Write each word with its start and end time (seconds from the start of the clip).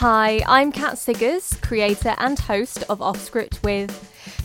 Hi, 0.00 0.40
I'm 0.46 0.72
Kat 0.72 0.96
Siggers, 0.96 1.60
creator 1.60 2.14
and 2.16 2.38
host 2.38 2.84
of 2.88 3.00
Offscript 3.00 3.62
With. 3.62 3.92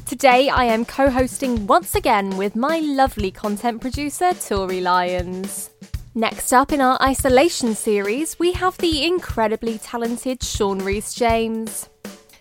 Today 0.06 0.50
I 0.50 0.66
am 0.66 0.84
co 0.84 1.10
hosting 1.10 1.66
once 1.66 1.96
again 1.96 2.36
with 2.36 2.58
my 2.58 2.80
lovely 2.80 3.32
content 3.32 3.80
producer, 3.80 4.34
Tori 4.34 4.82
Lyons. 4.82 5.70
Next 6.14 6.52
up 6.52 6.74
in 6.74 6.82
our 6.82 7.02
isolation 7.02 7.74
series, 7.74 8.38
we 8.38 8.52
have 8.52 8.78
the 8.80 9.06
incredibly 9.06 9.78
talented 9.78 10.44
Sean 10.44 10.80
Rhys 10.80 11.14
James. 11.14 11.88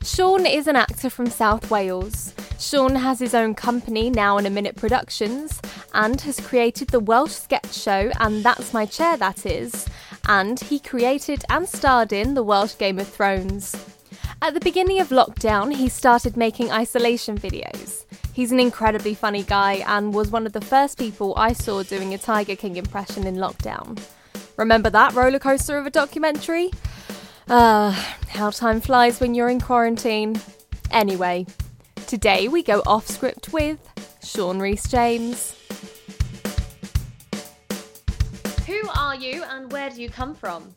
Sean 0.02 0.44
is 0.44 0.66
an 0.66 0.74
actor 0.74 1.08
from 1.08 1.30
South 1.30 1.70
Wales. 1.70 2.34
Sean 2.58 2.96
has 2.96 3.20
his 3.20 3.32
own 3.32 3.54
company, 3.54 4.10
Now 4.10 4.38
in 4.38 4.46
a 4.46 4.50
Minute 4.50 4.74
Productions, 4.74 5.62
and 5.92 6.20
has 6.22 6.40
created 6.40 6.88
the 6.88 6.98
Welsh 6.98 7.30
sketch 7.30 7.74
show 7.74 8.10
And 8.18 8.42
That's 8.42 8.74
My 8.74 8.86
Chair 8.86 9.16
That 9.16 9.46
Is, 9.46 9.86
and 10.28 10.58
he 10.60 10.78
created 10.78 11.44
and 11.48 11.68
starred 11.68 12.12
in 12.12 12.34
the 12.34 12.42
Welsh 12.42 12.76
Game 12.78 12.98
of 12.98 13.08
Thrones. 13.08 13.74
At 14.42 14.54
the 14.54 14.60
beginning 14.60 15.00
of 15.00 15.08
lockdown, 15.08 15.74
he 15.74 15.88
started 15.88 16.36
making 16.36 16.70
isolation 16.70 17.38
videos. 17.38 18.04
He's 18.32 18.52
an 18.52 18.60
incredibly 18.60 19.14
funny 19.14 19.42
guy 19.42 19.84
and 19.86 20.12
was 20.12 20.30
one 20.30 20.46
of 20.46 20.52
the 20.52 20.60
first 20.60 20.98
people 20.98 21.34
I 21.36 21.52
saw 21.52 21.82
doing 21.82 22.14
a 22.14 22.18
Tiger 22.18 22.56
King 22.56 22.76
impression 22.76 23.26
in 23.26 23.36
lockdown. 23.36 23.98
Remember 24.56 24.90
that 24.90 25.14
roller 25.14 25.38
coaster 25.38 25.78
of 25.78 25.86
a 25.86 25.90
documentary? 25.90 26.70
Ah, 27.48 27.88
uh, 27.88 27.90
how 28.28 28.50
time 28.50 28.80
flies 28.80 29.20
when 29.20 29.34
you're 29.34 29.48
in 29.48 29.60
quarantine. 29.60 30.40
Anyway, 30.90 31.46
today 32.06 32.48
we 32.48 32.62
go 32.62 32.82
off 32.86 33.06
script 33.06 33.52
with 33.52 33.78
Sean 34.22 34.58
Rhys 34.58 34.88
James. 34.88 35.54
Who 38.66 38.80
are 38.96 39.14
you 39.14 39.44
and 39.44 39.70
where 39.70 39.90
do 39.90 40.00
you 40.00 40.08
come 40.08 40.34
from? 40.34 40.74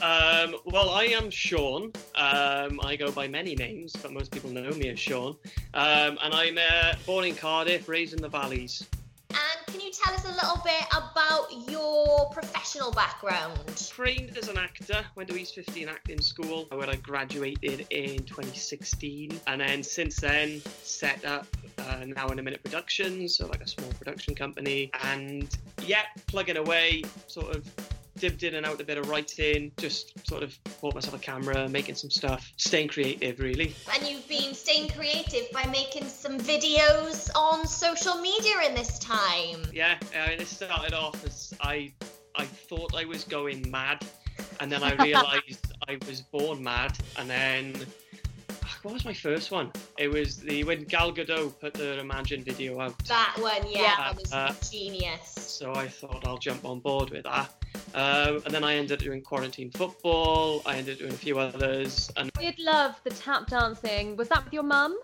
Um, 0.00 0.54
well, 0.64 0.90
I 0.90 1.06
am 1.06 1.28
Sean. 1.28 1.92
Um, 2.14 2.78
I 2.84 2.94
go 2.96 3.10
by 3.10 3.26
many 3.26 3.56
names, 3.56 3.94
but 4.00 4.12
most 4.12 4.30
people 4.30 4.50
know 4.50 4.70
me 4.70 4.90
as 4.90 5.00
Sean. 5.00 5.36
Um, 5.74 6.18
and 6.22 6.32
I'm 6.32 6.56
uh, 6.56 6.94
born 7.04 7.24
in 7.24 7.34
Cardiff, 7.34 7.88
raised 7.88 8.14
in 8.14 8.22
the 8.22 8.28
valleys. 8.28 8.86
And 9.30 9.66
can 9.66 9.80
you 9.80 9.90
tell 9.90 10.14
us 10.14 10.24
a 10.24 10.32
little 10.32 10.62
bit 10.62 10.86
about 10.92 11.48
your 11.68 12.30
professional 12.30 12.92
background? 12.92 13.58
Trained 13.88 14.38
as 14.38 14.48
an 14.48 14.58
actor, 14.58 15.04
went 15.16 15.28
to 15.30 15.36
East 15.36 15.56
15 15.56 15.88
Acting 15.88 16.20
School, 16.20 16.66
where 16.70 16.88
I 16.88 16.94
graduated 16.94 17.88
in 17.90 18.22
2016. 18.22 19.40
And 19.48 19.60
then 19.60 19.82
since 19.82 20.20
then, 20.20 20.62
set 20.82 21.24
up 21.24 21.48
uh, 21.78 22.04
Now 22.06 22.28
in 22.28 22.38
a 22.38 22.42
Minute 22.42 22.62
Productions, 22.62 23.36
so 23.36 23.46
like 23.46 23.62
a 23.62 23.68
small 23.68 23.90
production 23.92 24.34
company. 24.34 24.90
And 25.02 25.48
yeah, 25.84 26.02
plugging 26.26 26.56
away, 26.56 27.02
sort 27.26 27.54
of 27.54 27.70
dipped 28.16 28.42
in 28.42 28.54
and 28.54 28.66
out 28.66 28.80
a 28.80 28.84
bit 28.84 28.98
of 28.98 29.08
writing, 29.08 29.72
just 29.78 30.12
sort 30.26 30.42
of 30.42 30.58
bought 30.80 30.94
myself 30.94 31.14
a 31.14 31.18
camera, 31.18 31.68
making 31.68 31.94
some 31.94 32.10
stuff, 32.10 32.52
staying 32.56 32.88
creative 32.88 33.38
really. 33.38 33.74
And 33.94 34.06
you've 34.06 34.28
been 34.28 34.54
staying 34.54 34.90
creative 34.90 35.50
by 35.52 35.66
making 35.66 36.06
some 36.06 36.38
videos 36.38 37.30
on 37.34 37.66
social 37.66 38.16
media 38.20 38.54
in 38.66 38.74
this 38.74 38.98
time. 38.98 39.62
Yeah, 39.72 39.98
I 40.14 40.30
mean, 40.30 40.40
it 40.40 40.46
started 40.46 40.94
off 40.94 41.24
as 41.24 41.54
I, 41.60 41.92
I 42.36 42.44
thought 42.44 42.94
I 42.94 43.04
was 43.04 43.24
going 43.24 43.70
mad, 43.70 44.04
and 44.60 44.70
then 44.70 44.82
I 44.82 44.94
realised 45.02 45.72
I 45.88 45.98
was 46.08 46.22
born 46.22 46.62
mad, 46.62 46.98
and 47.18 47.28
then 47.28 47.74
what 48.86 48.94
was 48.94 49.04
my 49.04 49.12
first 49.12 49.50
one? 49.50 49.72
It 49.98 50.06
was 50.06 50.36
the 50.36 50.62
when 50.62 50.84
Gal 50.84 51.12
Gadot 51.12 51.58
put 51.58 51.74
the 51.74 51.98
Imagine 51.98 52.44
video 52.44 52.78
out. 52.80 52.96
That 53.06 53.36
one, 53.40 53.68
yeah, 53.68 53.80
yeah. 53.80 53.96
that 53.96 54.16
was 54.16 54.32
uh, 54.32 54.54
genius. 54.70 55.32
So 55.34 55.74
I 55.74 55.88
thought 55.88 56.24
I'll 56.24 56.38
jump 56.38 56.64
on 56.64 56.78
board 56.78 57.10
with 57.10 57.24
that. 57.24 57.52
Um, 57.94 58.42
and 58.44 58.54
then 58.54 58.62
I 58.62 58.76
ended 58.76 59.00
up 59.00 59.04
doing 59.04 59.22
quarantine 59.22 59.72
football. 59.72 60.62
I 60.66 60.76
ended 60.76 60.94
up 60.94 60.98
doing 61.00 61.12
a 61.12 61.16
few 61.16 61.40
others. 61.40 62.12
And 62.16 62.30
I'd 62.38 62.60
love 62.60 62.94
the 63.02 63.10
tap 63.10 63.48
dancing. 63.48 64.16
Was 64.16 64.28
that 64.28 64.44
with 64.44 64.52
your 64.52 64.62
mum? 64.62 64.96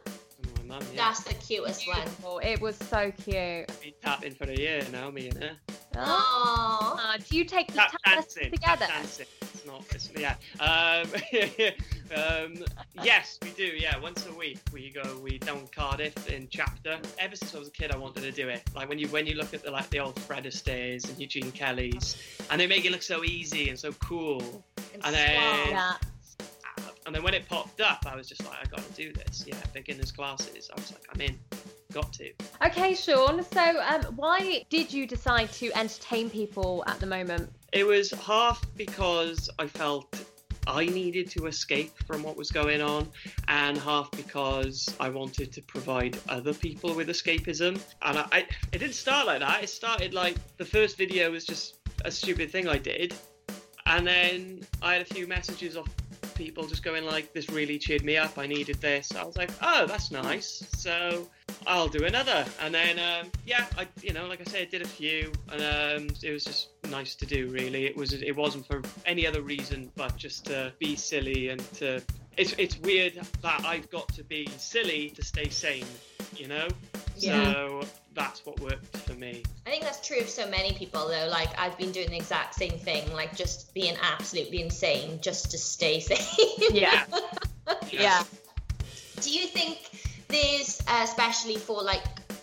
My 0.58 0.76
mum, 0.76 0.82
yeah. 0.94 1.06
That's 1.06 1.24
the 1.24 1.34
cutest 1.34 1.84
Beautiful. 1.84 2.34
one. 2.34 2.44
It 2.44 2.60
was 2.60 2.76
so 2.76 3.10
cute. 3.10 3.66
Been 3.82 3.94
tapping 4.00 4.34
for 4.34 4.44
a 4.44 4.54
year 4.54 4.82
now, 4.92 5.10
me 5.10 5.28
and 5.28 5.42
her. 5.42 5.56
Oh. 5.96 6.98
Uh, 6.98 7.18
do 7.28 7.36
you 7.36 7.44
take 7.44 7.68
the 7.68 7.74
tap, 7.74 7.90
tap 7.90 8.00
dancing 8.04 8.50
together? 8.50 8.86
Tap 8.86 9.02
dancing. 9.02 9.26
It's 9.40 9.66
not. 9.66 9.84
It's, 9.90 10.10
yeah. 10.16 10.34
Um, 10.60 11.08
um, 12.16 12.64
yes, 13.02 13.38
we 13.42 13.50
do. 13.50 13.64
Yeah, 13.64 13.98
once 13.98 14.26
a 14.26 14.32
week 14.32 14.58
we 14.72 14.90
go. 14.90 15.18
We 15.22 15.38
down 15.38 15.66
Cardiff 15.74 16.30
in 16.30 16.48
chapter. 16.50 16.98
Ever 17.18 17.36
since 17.36 17.54
I 17.54 17.58
was 17.58 17.68
a 17.68 17.72
kid, 17.72 17.92
I 17.92 17.96
wanted 17.96 18.22
to 18.22 18.32
do 18.32 18.48
it. 18.48 18.62
Like 18.74 18.88
when 18.88 18.98
you 18.98 19.08
when 19.08 19.26
you 19.26 19.34
look 19.34 19.54
at 19.54 19.62
the 19.62 19.70
like 19.70 19.88
the 19.90 20.00
old 20.00 20.18
Fred 20.20 20.46
Astaire's 20.46 21.04
and 21.08 21.18
Eugene 21.18 21.52
Kelly's, 21.52 22.16
and 22.50 22.60
they 22.60 22.66
make 22.66 22.84
it 22.84 22.92
look 22.92 23.02
so 23.02 23.24
easy 23.24 23.68
and 23.68 23.78
so 23.78 23.92
cool. 23.92 24.64
And, 24.94 25.04
and 25.04 25.14
then. 25.14 25.70
Yeah. 25.70 25.92
And 27.04 27.12
then 27.12 27.24
when 27.24 27.34
it 27.34 27.48
popped 27.48 27.80
up, 27.80 28.06
I 28.06 28.14
was 28.14 28.28
just 28.28 28.44
like, 28.44 28.58
I 28.62 28.64
got 28.66 28.78
to 28.78 28.92
do 28.92 29.12
this. 29.12 29.44
Yeah, 29.44 29.56
beginners 29.72 30.12
classes. 30.12 30.70
I 30.72 30.78
was 30.78 30.92
like, 30.92 31.02
I'm 31.12 31.20
in 31.20 31.36
got 31.92 32.12
to. 32.14 32.32
Okay, 32.64 32.94
Sean. 32.94 33.42
So, 33.42 33.80
um, 33.80 34.02
why 34.16 34.64
did 34.70 34.92
you 34.92 35.06
decide 35.06 35.52
to 35.54 35.70
entertain 35.76 36.30
people 36.30 36.84
at 36.86 37.00
the 37.00 37.06
moment? 37.06 37.50
It 37.72 37.86
was 37.86 38.10
half 38.10 38.64
because 38.76 39.48
I 39.58 39.66
felt 39.66 40.14
I 40.66 40.86
needed 40.86 41.28
to 41.30 41.46
escape 41.46 41.92
from 42.06 42.22
what 42.22 42.36
was 42.36 42.50
going 42.50 42.80
on, 42.80 43.08
and 43.48 43.76
half 43.78 44.10
because 44.12 44.94
I 45.00 45.08
wanted 45.08 45.52
to 45.52 45.62
provide 45.62 46.16
other 46.28 46.54
people 46.54 46.94
with 46.94 47.08
escapism. 47.08 47.80
And 48.02 48.18
I, 48.18 48.26
I, 48.30 48.38
it 48.72 48.78
didn't 48.78 48.94
start 48.94 49.26
like 49.26 49.40
that. 49.40 49.64
It 49.64 49.68
started 49.68 50.14
like 50.14 50.36
the 50.58 50.64
first 50.64 50.96
video 50.96 51.30
was 51.32 51.44
just 51.44 51.78
a 52.04 52.10
stupid 52.10 52.50
thing 52.50 52.68
I 52.68 52.78
did, 52.78 53.14
and 53.86 54.06
then 54.06 54.60
I 54.80 54.94
had 54.94 55.02
a 55.02 55.14
few 55.14 55.26
messages 55.26 55.76
off 55.76 55.88
people 56.34 56.66
just 56.66 56.84
going 56.84 57.04
like, 57.04 57.32
"This 57.32 57.50
really 57.50 57.78
cheered 57.78 58.04
me 58.04 58.16
up. 58.16 58.38
I 58.38 58.46
needed 58.46 58.80
this." 58.80 59.12
I 59.16 59.24
was 59.24 59.36
like, 59.36 59.50
"Oh, 59.62 59.86
that's 59.86 60.10
nice." 60.10 60.64
So 60.76 61.28
I'll 61.66 61.88
do 61.88 62.04
another. 62.04 62.44
And 62.60 62.74
then, 62.74 62.98
um, 62.98 63.30
yeah, 63.46 63.66
I, 63.78 63.86
you 64.02 64.12
know, 64.12 64.26
like 64.26 64.40
I 64.40 64.44
said, 64.44 64.62
I 64.62 64.64
did 64.64 64.82
a 64.82 64.88
few, 64.88 65.32
and 65.50 65.62
um, 65.62 66.16
it 66.22 66.32
was 66.32 66.44
just 66.44 66.68
nice 66.90 67.14
to 67.16 67.26
do. 67.26 67.48
Really, 67.48 67.86
it 67.86 67.96
was. 67.96 68.12
It 68.12 68.36
wasn't 68.36 68.66
for 68.66 68.82
any 69.06 69.26
other 69.26 69.42
reason 69.42 69.90
but 69.96 70.16
just 70.16 70.46
to 70.46 70.72
be 70.78 70.96
silly 70.96 71.48
and 71.48 71.60
to. 71.74 72.02
It's 72.36 72.54
it's 72.56 72.78
weird 72.78 73.20
that 73.42 73.64
I've 73.64 73.90
got 73.90 74.08
to 74.14 74.24
be 74.24 74.48
silly 74.56 75.10
to 75.10 75.24
stay 75.24 75.48
sane, 75.48 75.86
you 76.34 76.48
know. 76.48 76.68
Yeah. 77.16 77.52
So 77.52 77.82
that's 78.14 78.44
what 78.46 78.58
worked 78.60 78.96
for 78.96 79.14
me. 79.14 79.42
I 79.66 79.70
think 79.70 79.84
that's 79.84 80.06
true 80.06 80.20
of 80.20 80.28
so 80.28 80.48
many 80.48 80.72
people 80.72 81.08
though. 81.08 81.28
Like 81.28 81.48
I've 81.58 81.76
been 81.76 81.92
doing 81.92 82.10
the 82.10 82.16
exact 82.16 82.54
same 82.54 82.72
thing, 82.78 83.12
like 83.12 83.36
just 83.36 83.72
being 83.74 83.96
absolutely 84.02 84.62
insane 84.62 85.18
just 85.20 85.50
to 85.50 85.58
stay 85.58 86.00
sane. 86.00 86.18
yeah. 86.72 87.04
yeah. 87.90 88.24
Do 89.20 89.30
you 89.30 89.46
think 89.46 89.78
there's 90.32 90.80
uh, 90.88 91.00
especially 91.02 91.56
for 91.56 91.82
like 91.82 92.02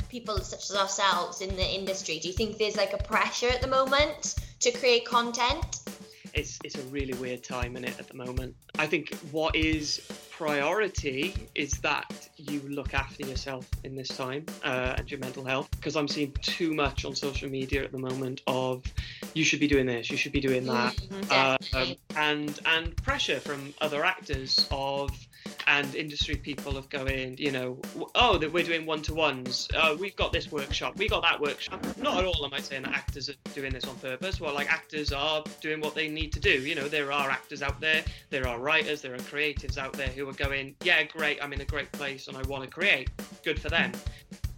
people 0.09 0.39
such 0.39 0.69
as 0.69 0.75
ourselves 0.75 1.41
in 1.41 1.55
the 1.55 1.67
industry, 1.67 2.19
do 2.19 2.27
you 2.27 2.33
think 2.33 2.57
there's 2.57 2.77
like 2.77 2.93
a 2.93 3.03
pressure 3.03 3.49
at 3.49 3.61
the 3.61 3.67
moment 3.67 4.35
to 4.59 4.71
create 4.71 5.05
content? 5.05 5.81
It's 6.33 6.59
it's 6.63 6.75
a 6.75 6.83
really 6.83 7.13
weird 7.15 7.43
time 7.43 7.75
in 7.75 7.83
it 7.83 7.99
at 7.99 8.07
the 8.07 8.13
moment. 8.13 8.55
I 8.77 8.85
think 8.85 9.15
what 9.31 9.55
is 9.55 10.01
priority 10.29 11.35
is 11.55 11.71
that 11.79 12.29
you 12.37 12.61
look 12.61 12.93
after 12.93 13.25
yourself 13.25 13.67
in 13.83 13.95
this 13.95 14.07
time 14.07 14.45
uh, 14.63 14.95
and 14.97 15.09
your 15.09 15.19
mental 15.19 15.43
health 15.43 15.69
because 15.71 15.95
I'm 15.95 16.07
seeing 16.07 16.31
too 16.41 16.73
much 16.73 17.03
on 17.03 17.15
social 17.15 17.49
media 17.49 17.83
at 17.83 17.91
the 17.91 17.97
moment 17.97 18.41
of 18.47 18.83
you 19.33 19.43
should 19.43 19.59
be 19.59 19.67
doing 19.67 19.85
this, 19.85 20.09
you 20.09 20.17
should 20.17 20.31
be 20.31 20.39
doing 20.39 20.65
that, 20.65 20.95
mm, 20.95 21.31
uh, 21.31 21.57
um, 21.77 21.95
and 22.15 22.59
and 22.65 22.95
pressure 23.03 23.39
from 23.39 23.73
other 23.81 24.05
actors 24.05 24.67
of 24.71 25.09
and 25.67 25.93
industry 25.95 26.35
people 26.35 26.77
of 26.77 26.89
going, 26.89 27.37
you 27.37 27.51
know, 27.51 27.77
oh, 28.15 28.37
that 28.37 28.51
we're 28.51 28.63
doing 28.63 28.85
one 28.85 29.01
to 29.03 29.13
ones. 29.13 29.67
Uh, 29.75 29.95
we've 29.99 30.15
got 30.15 30.31
this 30.31 30.51
workshop, 30.51 30.97
we 30.97 31.07
got 31.07 31.21
that 31.23 31.39
workshop. 31.39 31.85
Not 31.97 32.17
at 32.17 32.25
all 32.25 32.45
am 32.45 32.53
I 32.53 32.59
saying 32.59 32.83
that 32.83 32.93
actors 32.93 33.29
are 33.29 33.35
doing 33.53 33.73
this 33.73 33.85
on 33.85 33.95
purpose. 33.97 34.39
Well, 34.39 34.53
like 34.53 34.71
actors 34.71 35.11
are 35.11 35.43
doing 35.61 35.81
what 35.81 35.95
they 35.95 36.07
need 36.07 36.31
to 36.33 36.39
do. 36.39 36.49
You 36.49 36.75
know, 36.75 36.87
there 36.87 37.11
are 37.11 37.29
actors 37.29 37.61
out 37.61 37.79
there, 37.79 38.03
there 38.29 38.47
are 38.47 38.59
writers, 38.59 39.01
there 39.01 39.13
are 39.13 39.19
creatives 39.19 39.77
out 39.77 39.93
there 39.93 40.07
who 40.07 40.27
are 40.29 40.33
going, 40.33 40.75
yeah, 40.83 41.03
great, 41.03 41.39
I'm 41.41 41.53
in 41.53 41.61
a 41.61 41.65
great 41.65 41.91
place 41.91 42.27
and 42.27 42.37
I 42.37 42.41
want 42.43 42.63
to 42.63 42.69
create. 42.69 43.09
Good 43.43 43.59
for 43.61 43.69
them. 43.69 43.91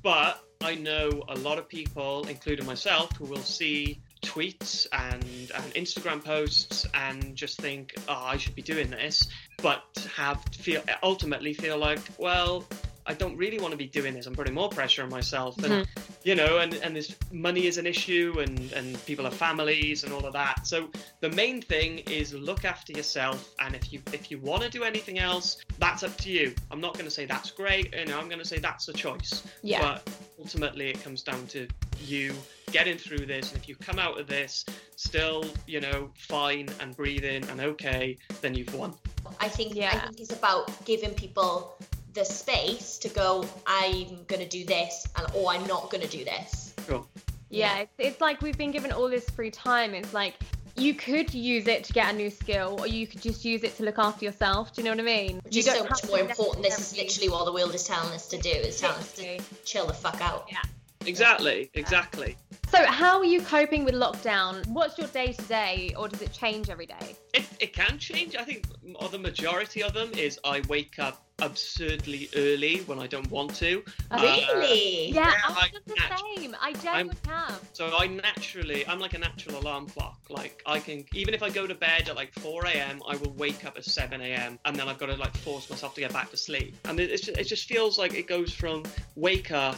But 0.01 0.43
I 0.61 0.75
know 0.75 1.23
a 1.27 1.35
lot 1.35 1.57
of 1.57 1.67
people, 1.67 2.25
including 2.27 2.65
myself, 2.65 3.15
who 3.17 3.25
will 3.25 3.37
see 3.37 3.99
tweets 4.21 4.85
and, 4.93 5.23
and 5.23 5.73
Instagram 5.73 6.23
posts 6.23 6.85
and 6.93 7.35
just 7.35 7.59
think, 7.59 7.93
oh, 8.07 8.23
I 8.23 8.37
should 8.37 8.55
be 8.55 8.61
doing 8.61 8.89
this, 8.89 9.27
but 9.61 10.07
have 10.15 10.43
feel 10.51 10.81
ultimately 11.03 11.53
feel 11.53 11.77
like, 11.77 11.99
well, 12.17 12.65
I 13.05 13.13
don't 13.13 13.35
really 13.37 13.59
want 13.59 13.71
to 13.71 13.77
be 13.77 13.87
doing 13.87 14.13
this. 14.13 14.25
I'm 14.25 14.35
putting 14.35 14.53
more 14.53 14.69
pressure 14.69 15.03
on 15.03 15.09
myself, 15.09 15.57
and 15.57 15.85
mm-hmm. 15.85 16.11
you 16.23 16.35
know, 16.35 16.59
and 16.59 16.73
and 16.75 16.95
this 16.95 17.15
money 17.31 17.65
is 17.65 17.77
an 17.77 17.87
issue, 17.87 18.35
and 18.39 18.71
and 18.73 19.03
people 19.05 19.25
have 19.25 19.33
families 19.33 20.03
and 20.03 20.13
all 20.13 20.25
of 20.25 20.33
that. 20.33 20.67
So 20.67 20.89
the 21.19 21.29
main 21.29 21.61
thing 21.61 21.99
is 21.99 22.33
look 22.33 22.65
after 22.65 22.93
yourself, 22.93 23.53
and 23.59 23.75
if 23.75 23.91
you 23.91 24.01
if 24.13 24.31
you 24.31 24.39
want 24.39 24.63
to 24.63 24.69
do 24.69 24.83
anything 24.83 25.19
else, 25.19 25.57
that's 25.79 26.03
up 26.03 26.15
to 26.17 26.29
you. 26.29 26.53
I'm 26.69 26.81
not 26.81 26.93
going 26.93 27.05
to 27.05 27.11
say 27.11 27.25
that's 27.25 27.51
great, 27.51 27.93
you 27.95 28.05
know. 28.05 28.19
I'm 28.19 28.27
going 28.27 28.39
to 28.39 28.47
say 28.47 28.59
that's 28.59 28.87
a 28.87 28.93
choice. 28.93 29.43
Yeah. 29.63 29.81
But 29.81 30.09
ultimately, 30.39 30.89
it 30.89 31.03
comes 31.03 31.23
down 31.23 31.47
to 31.47 31.67
you 31.99 32.33
getting 32.71 32.97
through 32.97 33.25
this, 33.25 33.51
and 33.51 33.61
if 33.61 33.67
you 33.67 33.75
come 33.75 33.99
out 33.99 34.19
of 34.19 34.27
this 34.27 34.65
still, 34.95 35.45
you 35.65 35.81
know, 35.81 36.09
fine 36.15 36.69
and 36.79 36.95
breathing 36.95 37.43
and 37.49 37.59
okay, 37.59 38.17
then 38.41 38.53
you've 38.53 38.73
won. 38.75 38.93
I 39.39 39.47
think 39.47 39.75
yeah. 39.75 39.89
I 39.93 39.99
think 39.99 40.19
it's 40.19 40.33
about 40.33 40.85
giving 40.85 41.11
people 41.11 41.77
the 42.13 42.25
space 42.25 42.97
to 42.99 43.09
go. 43.09 43.45
I'm 43.65 44.23
gonna 44.27 44.47
do 44.47 44.65
this, 44.65 45.07
and 45.15 45.27
or 45.33 45.51
I'm 45.51 45.65
not 45.67 45.89
gonna 45.89 46.07
do 46.07 46.23
this. 46.23 46.73
Sure. 46.87 47.05
Yeah, 47.49 47.79
it's, 47.79 47.93
it's 47.97 48.21
like 48.21 48.41
we've 48.41 48.57
been 48.57 48.71
given 48.71 48.91
all 48.91 49.09
this 49.09 49.29
free 49.29 49.51
time. 49.51 49.93
It's 49.93 50.13
like 50.13 50.35
you 50.77 50.93
could 50.93 51.33
use 51.33 51.67
it 51.67 51.83
to 51.85 51.93
get 51.93 52.13
a 52.13 52.15
new 52.15 52.29
skill, 52.29 52.77
or 52.79 52.87
you 52.87 53.07
could 53.07 53.21
just 53.21 53.43
use 53.43 53.63
it 53.63 53.75
to 53.77 53.83
look 53.83 53.99
after 53.99 54.25
yourself. 54.25 54.73
Do 54.73 54.81
you 54.81 54.85
know 54.85 54.91
what 54.91 54.99
I 54.99 55.03
mean? 55.03 55.41
Which 55.43 55.55
you 55.55 55.59
is 55.59 55.65
so 55.65 55.83
much 55.83 56.07
more 56.07 56.19
important. 56.19 56.63
This 56.63 56.79
is 56.79 56.97
literally 56.97 57.29
what 57.29 57.45
the 57.45 57.53
world 57.53 57.75
is 57.75 57.83
telling 57.83 58.13
us 58.13 58.27
to 58.29 58.37
do. 58.37 58.49
It's 58.49 58.79
telling 58.79 58.97
us 58.97 59.13
to 59.13 59.39
chill 59.65 59.87
the 59.87 59.93
fuck 59.93 60.21
out. 60.21 60.47
Yeah. 60.49 60.59
Exactly, 61.05 61.69
exactly. 61.73 62.37
So, 62.69 62.85
how 62.85 63.17
are 63.17 63.25
you 63.25 63.41
coping 63.41 63.83
with 63.83 63.95
lockdown? 63.95 64.65
What's 64.67 64.97
your 64.97 65.07
day 65.07 65.33
to 65.33 65.41
day, 65.43 65.93
or 65.97 66.07
does 66.07 66.21
it 66.21 66.31
change 66.31 66.69
every 66.69 66.85
day? 66.85 67.15
It, 67.33 67.45
it 67.59 67.73
can 67.73 67.97
change. 67.97 68.35
I 68.35 68.43
think 68.43 68.65
m- 68.85 68.95
the 69.11 69.17
majority 69.17 69.81
of 69.83 69.93
them 69.93 70.11
is 70.13 70.39
I 70.43 70.61
wake 70.69 70.99
up 70.99 71.25
absurdly 71.41 72.29
early 72.35 72.77
when 72.81 72.99
I 72.99 73.07
don't 73.07 73.29
want 73.31 73.55
to. 73.55 73.83
Uh, 74.09 74.17
Really? 74.21 75.09
Yeah, 75.11 75.25
Yeah, 75.27 75.33
I'm 75.47 75.55
like, 75.55 75.73
the 75.85 75.95
nat- 75.95 76.21
same. 76.37 76.55
I 76.59 76.67
I'm- 76.87 77.07
don't 77.07 77.25
have. 77.27 77.61
So 77.73 77.95
I 77.97 78.07
naturally, 78.07 78.85
I'm 78.87 78.99
like 78.99 79.13
a 79.13 79.19
natural 79.19 79.59
alarm 79.59 79.87
clock. 79.87 80.19
Like 80.29 80.61
I 80.65 80.79
can, 80.79 81.05
even 81.13 81.33
if 81.33 81.43
I 81.43 81.49
go 81.49 81.67
to 81.67 81.75
bed 81.75 82.09
at 82.09 82.15
like 82.15 82.31
4 82.39 82.65
a.m., 82.67 83.01
I 83.07 83.15
will 83.17 83.33
wake 83.33 83.65
up 83.65 83.77
at 83.77 83.85
7 83.85 84.21
a.m. 84.21 84.59
and 84.65 84.75
then 84.75 84.87
I've 84.87 84.97
got 84.97 85.07
to 85.07 85.15
like 85.15 85.35
force 85.37 85.69
myself 85.69 85.95
to 85.95 86.01
get 86.01 86.13
back 86.13 86.29
to 86.31 86.37
sleep. 86.37 86.75
And 86.85 86.99
it, 86.99 87.09
it's 87.11 87.23
just, 87.23 87.37
it 87.37 87.43
just 87.45 87.67
feels 87.67 87.97
like 87.97 88.13
it 88.13 88.27
goes 88.27 88.53
from 88.53 88.83
wake 89.15 89.51
up, 89.51 89.77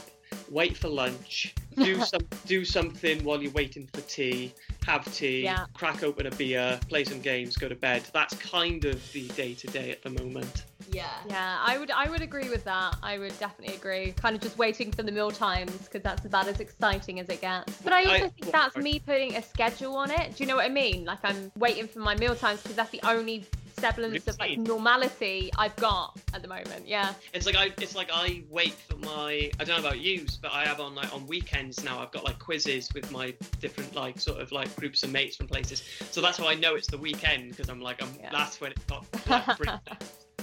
wait 0.50 0.76
for 0.78 0.90
lunch, 0.90 1.54
do 1.78 2.00
some, 2.06 2.22
do 2.46 2.66
something 2.66 3.24
while 3.24 3.42
you're 3.42 3.52
waiting 3.54 3.88
for 3.94 4.02
tea, 4.02 4.54
have 4.86 5.06
tea, 5.14 5.44
Yeah. 5.44 5.66
crack 5.74 6.04
open 6.04 6.26
a 6.28 6.32
beer, 6.32 6.80
play 6.90 7.04
some 7.06 7.22
games, 7.22 7.56
go 7.56 7.70
to 7.70 7.76
bed. 7.76 8.04
That's 8.14 8.36
kind 8.36 8.84
of 8.86 9.00
the 9.14 9.28
day 9.30 9.54
to 9.54 9.68
day 9.68 9.92
at 9.92 10.02
the 10.04 10.10
moment. 10.10 10.66
Yeah. 10.94 11.10
Yeah, 11.30 11.58
I 11.62 11.78
would 11.78 11.92
I 11.92 12.10
would 12.10 12.22
agree 12.22 12.50
with 12.50 12.64
that. 12.66 12.96
I 13.02 13.18
would 13.18 13.38
definitely 13.40 13.76
agree. 13.76 14.12
Kind 14.14 14.36
of 14.36 14.42
just 14.42 14.58
waiting 14.58 14.92
for 14.92 15.04
the 15.04 15.12
meal 15.12 15.32
times 15.32 15.72
because 15.72 16.02
that's 16.02 16.26
about 16.26 16.48
as 16.48 16.60
exciting 16.60 17.20
as 17.20 17.30
it 17.30 17.42
gets. 17.42 17.74
But 17.82 17.94
I 17.94 18.04
also 18.04 18.14
I- 18.26 18.30
think 18.30 18.52
that's 18.52 18.78
me 18.78 19.00
putting 19.00 19.36
a 19.36 19.42
schedule 19.42 19.96
on 19.96 20.12
it. 20.12 20.36
Do 20.36 20.44
you 20.44 20.48
know 20.48 20.56
what 20.56 20.66
I 20.66 20.70
mean? 20.70 21.06
Like 21.06 21.20
I'm 21.24 21.52
waiting 21.58 21.88
for 21.88 22.00
my 22.00 22.16
meal 22.16 22.36
times 22.36 22.62
because 22.62 22.76
that's 22.76 22.92
the 22.92 23.02
only 23.04 23.46
semblance 23.80 24.28
of 24.28 24.40
like 24.40 24.58
normality 24.60 25.50
I've 25.58 25.76
got 25.78 26.18
at 26.34 26.42
the 26.42 26.48
moment. 26.48 26.88
Yeah. 26.88 27.14
It's 27.34 27.46
like 27.46 27.56
I, 27.56 27.72
it's 27.82 27.96
like 27.96 28.10
I 28.14 28.44
wait 28.50 28.74
for 28.74 28.98
my. 28.98 29.50
I 29.60 29.64
don't 29.64 29.82
know 29.82 29.88
about 29.88 30.00
you, 30.00 30.26
but 30.42 30.52
I 30.54 30.66
have 30.66 30.80
on 30.80 30.94
like 30.96 31.14
on 31.14 31.26
weekends 31.28 31.84
now. 31.84 32.00
I've 32.00 32.12
got 32.12 32.24
like 32.24 32.40
quizzes 32.40 32.94
with 32.94 33.12
my 33.12 33.34
different 33.60 33.96
like 33.96 34.20
sort 34.20 34.40
of 34.40 34.52
like 34.52 34.74
groups 34.76 35.04
of 35.04 35.12
mates 35.12 35.36
from 35.38 35.48
places. 35.48 35.84
So 36.12 36.22
that's 36.22 36.38
how 36.38 36.48
I 36.48 36.54
know 36.56 36.76
it's 36.76 36.88
the 36.88 36.98
weekend 36.98 37.50
because 37.50 37.70
I'm 37.70 37.82
like, 37.82 38.02
I'm, 38.02 38.10
Yeah. 38.20 38.30
that's 38.32 38.62
when 38.62 38.72
it's 38.74 38.84
got 38.86 39.06
like, 39.30 39.58
free. 39.58 39.70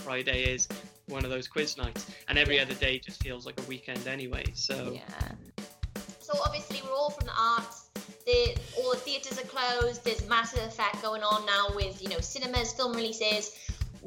Friday 0.00 0.44
is 0.44 0.68
one 1.06 1.24
of 1.24 1.30
those 1.30 1.48
quiz 1.48 1.76
nights, 1.76 2.06
and 2.28 2.38
every 2.38 2.56
Yeah. 2.56 2.62
other 2.62 2.74
day 2.74 2.98
just 2.98 3.22
feels 3.22 3.46
like 3.46 3.58
a 3.60 3.64
weekend 3.64 4.06
anyway. 4.06 4.44
So 4.54 4.92
Yeah. 4.92 5.32
So 6.20 6.38
obviously 6.44 6.80
we're 6.84 6.94
all 6.94 7.10
from 7.10 7.26
the 7.26 7.34
arts. 7.36 7.86
The, 8.26 8.56
all 8.78 8.90
the 8.92 8.98
theatres 8.98 9.38
are 9.38 9.46
closed. 9.46 10.04
There's 10.04 10.24
massive 10.28 10.60
effect 10.60 11.02
going 11.02 11.22
on 11.22 11.44
now 11.46 11.68
with 11.74 12.00
you 12.02 12.08
know 12.08 12.20
cinemas, 12.20 12.72
film 12.72 12.92
releases. 12.92 13.56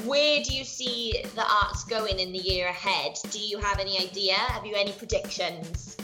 Where 0.05 0.41
do 0.43 0.53
you 0.55 0.63
see 0.63 1.23
the 1.35 1.45
arts 1.45 1.83
going 1.83 2.19
in 2.19 2.31
the 2.31 2.39
year 2.39 2.67
ahead? 2.67 3.17
Do 3.31 3.39
you 3.39 3.59
have 3.59 3.79
any 3.79 3.99
idea? 3.99 4.33
Have 4.35 4.65
you 4.65 4.75
any 4.75 4.91
predictions? 4.93 5.97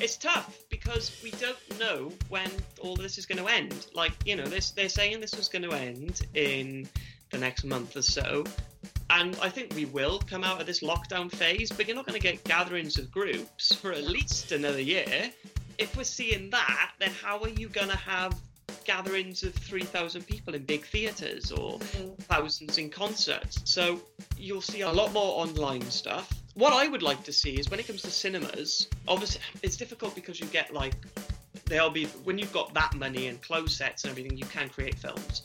it's 0.00 0.16
tough 0.16 0.58
because 0.70 1.12
we 1.22 1.30
don't 1.32 1.78
know 1.78 2.12
when 2.28 2.50
all 2.80 2.96
this 2.96 3.16
is 3.16 3.26
going 3.26 3.38
to 3.38 3.46
end. 3.50 3.86
Like 3.94 4.12
you 4.26 4.36
know, 4.36 4.44
this 4.44 4.70
they're 4.72 4.88
saying 4.88 5.20
this 5.20 5.34
was 5.34 5.48
going 5.48 5.62
to 5.62 5.72
end 5.72 6.26
in 6.34 6.88
the 7.30 7.38
next 7.38 7.64
month 7.64 7.96
or 7.96 8.02
so. 8.02 8.44
And 9.10 9.36
I 9.42 9.48
think 9.48 9.74
we 9.74 9.84
will 9.84 10.18
come 10.18 10.44
out 10.44 10.60
of 10.60 10.66
this 10.66 10.80
lockdown 10.80 11.30
phase, 11.30 11.70
but 11.70 11.86
you're 11.86 11.96
not 11.96 12.06
going 12.06 12.20
to 12.20 12.22
get 12.22 12.42
gatherings 12.44 12.98
of 12.98 13.10
groups 13.10 13.74
for 13.74 13.92
at 13.92 14.04
least 14.04 14.52
another 14.52 14.80
year. 14.80 15.30
If 15.78 15.96
we're 15.96 16.04
seeing 16.04 16.50
that, 16.50 16.92
then 16.98 17.10
how 17.10 17.38
are 17.40 17.48
you 17.48 17.68
going 17.68 17.88
to 17.88 17.96
have 17.96 18.34
gatherings 18.84 19.42
of 19.42 19.54
3,000 19.54 20.26
people 20.26 20.54
in 20.54 20.64
big 20.64 20.84
theatres 20.86 21.52
or 21.52 21.78
mm-hmm. 21.78 22.14
thousands 22.22 22.78
in 22.78 22.90
concerts? 22.90 23.60
So 23.64 24.00
you'll 24.36 24.60
see 24.60 24.82
a 24.82 24.90
lot 24.90 25.12
more 25.12 25.42
online 25.42 25.82
stuff. 25.82 26.32
What 26.54 26.72
I 26.72 26.88
would 26.88 27.02
like 27.02 27.24
to 27.24 27.32
see 27.32 27.54
is 27.54 27.70
when 27.70 27.80
it 27.80 27.86
comes 27.86 28.02
to 28.02 28.10
cinemas, 28.10 28.88
obviously 29.08 29.40
it's 29.62 29.76
difficult 29.76 30.14
because 30.14 30.40
you 30.40 30.46
get 30.46 30.72
like, 30.72 30.94
there'll 31.66 31.90
be, 31.90 32.06
when 32.24 32.38
you've 32.38 32.52
got 32.52 32.72
that 32.74 32.94
money 32.94 33.26
and 33.26 33.40
close 33.42 33.76
sets 33.76 34.04
and 34.04 34.12
everything, 34.12 34.38
you 34.38 34.46
can 34.46 34.68
create 34.68 34.96
films 34.98 35.42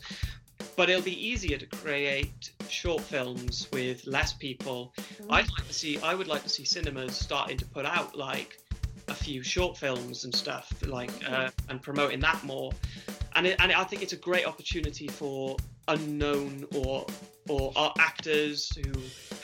but 0.76 0.88
it'll 0.90 1.02
be 1.02 1.26
easier 1.26 1.58
to 1.58 1.66
create 1.66 2.52
short 2.68 3.00
films 3.00 3.68
with 3.72 4.06
less 4.06 4.32
people. 4.32 4.92
I'd 5.28 5.48
like 5.50 5.66
to 5.66 5.72
see. 5.72 5.98
I 5.98 6.14
would 6.14 6.28
like 6.28 6.42
to 6.42 6.48
see 6.48 6.64
cinemas 6.64 7.16
starting 7.16 7.56
to 7.58 7.66
put 7.66 7.84
out 7.84 8.16
like 8.16 8.58
a 9.08 9.14
few 9.14 9.42
short 9.42 9.76
films 9.76 10.24
and 10.24 10.34
stuff, 10.34 10.72
like 10.86 11.10
uh, 11.28 11.50
and 11.68 11.82
promoting 11.82 12.20
that 12.20 12.42
more. 12.44 12.72
And 13.36 13.46
it, 13.46 13.60
and 13.60 13.72
I 13.72 13.84
think 13.84 14.02
it's 14.02 14.12
a 14.12 14.16
great 14.16 14.46
opportunity 14.46 15.08
for 15.08 15.56
unknown 15.88 16.64
or 16.74 17.06
or 17.48 17.92
actors 17.98 18.70
who 18.76 18.92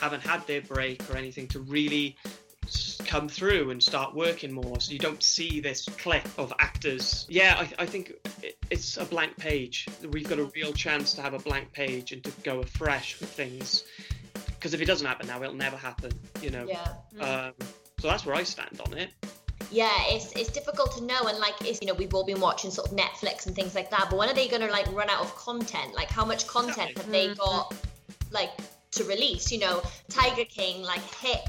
haven't 0.01 0.21
had 0.21 0.47
their 0.47 0.61
break 0.61 1.03
or 1.11 1.17
anything 1.17 1.49
to 1.49 1.61
really 1.61 2.17
come 3.07 3.29
through 3.29 3.71
and 3.71 3.83
start 3.83 4.15
working 4.15 4.53
more 4.53 4.81
so 4.81 4.93
you 4.93 4.99
don't 4.99 5.23
see 5.23 5.61
this 5.61 5.87
clique 5.99 6.27
of 6.39 6.53
actors 6.59 7.27
yeah 7.29 7.57
i, 7.59 7.83
I 7.83 7.87
think 7.87 8.13
it, 8.43 8.57
it's 8.71 8.97
a 8.97 9.05
blank 9.05 9.37
page 9.37 9.87
we've 10.11 10.29
got 10.29 10.39
a 10.39 10.45
real 10.55 10.73
chance 10.73 11.15
to 11.15 11.23
have 11.23 11.35
a 11.35 11.39
blank 11.39 11.73
page 11.73 12.13
and 12.13 12.23
to 12.25 12.31
go 12.43 12.61
afresh 12.61 13.19
with 13.21 13.31
things 13.31 13.85
because 14.47 14.75
if 14.75 14.81
it 14.81 14.87
doesn't 14.87 15.07
happen 15.07 15.27
now 15.27 15.41
it'll 15.43 15.55
never 15.55 15.77
happen 15.77 16.11
you 16.43 16.51
know 16.51 16.67
Yeah. 16.67 16.87
um, 17.21 17.53
so 17.99 18.09
that's 18.09 18.27
where 18.27 18.35
i 18.35 18.43
stand 18.43 18.81
on 18.87 18.97
it 18.97 19.11
Yeah, 19.73 19.91
it's 20.15 20.31
it's 20.37 20.51
difficult 20.53 20.95
to 20.97 21.03
know, 21.03 21.27
and 21.27 21.39
like 21.39 21.55
it's 21.63 21.81
you 21.83 21.89
know 21.89 21.95
we've 21.95 22.15
all 22.15 22.25
been 22.25 22.41
watching 22.41 22.71
sort 22.71 22.87
of 22.89 22.97
Netflix 22.97 23.47
and 23.47 23.55
things 23.57 23.75
like 23.75 23.91
that. 23.91 24.07
But 24.11 24.17
when 24.17 24.29
are 24.29 24.35
they 24.35 24.47
going 24.47 24.63
to 24.63 24.71
like 24.71 24.87
run 24.93 25.11
out 25.11 25.23
of 25.27 25.35
content? 25.35 25.93
Like 25.93 26.09
how 26.09 26.25
much 26.25 26.47
content 26.47 26.97
have 26.97 27.11
they 27.11 27.29
Mhm. 27.31 27.37
got 27.37 27.75
like 28.31 28.53
to 28.97 29.05
release? 29.05 29.51
You 29.53 29.61
know, 29.61 29.83
Tiger 30.09 30.45
King 30.45 30.83
like 30.83 31.01
hit 31.15 31.41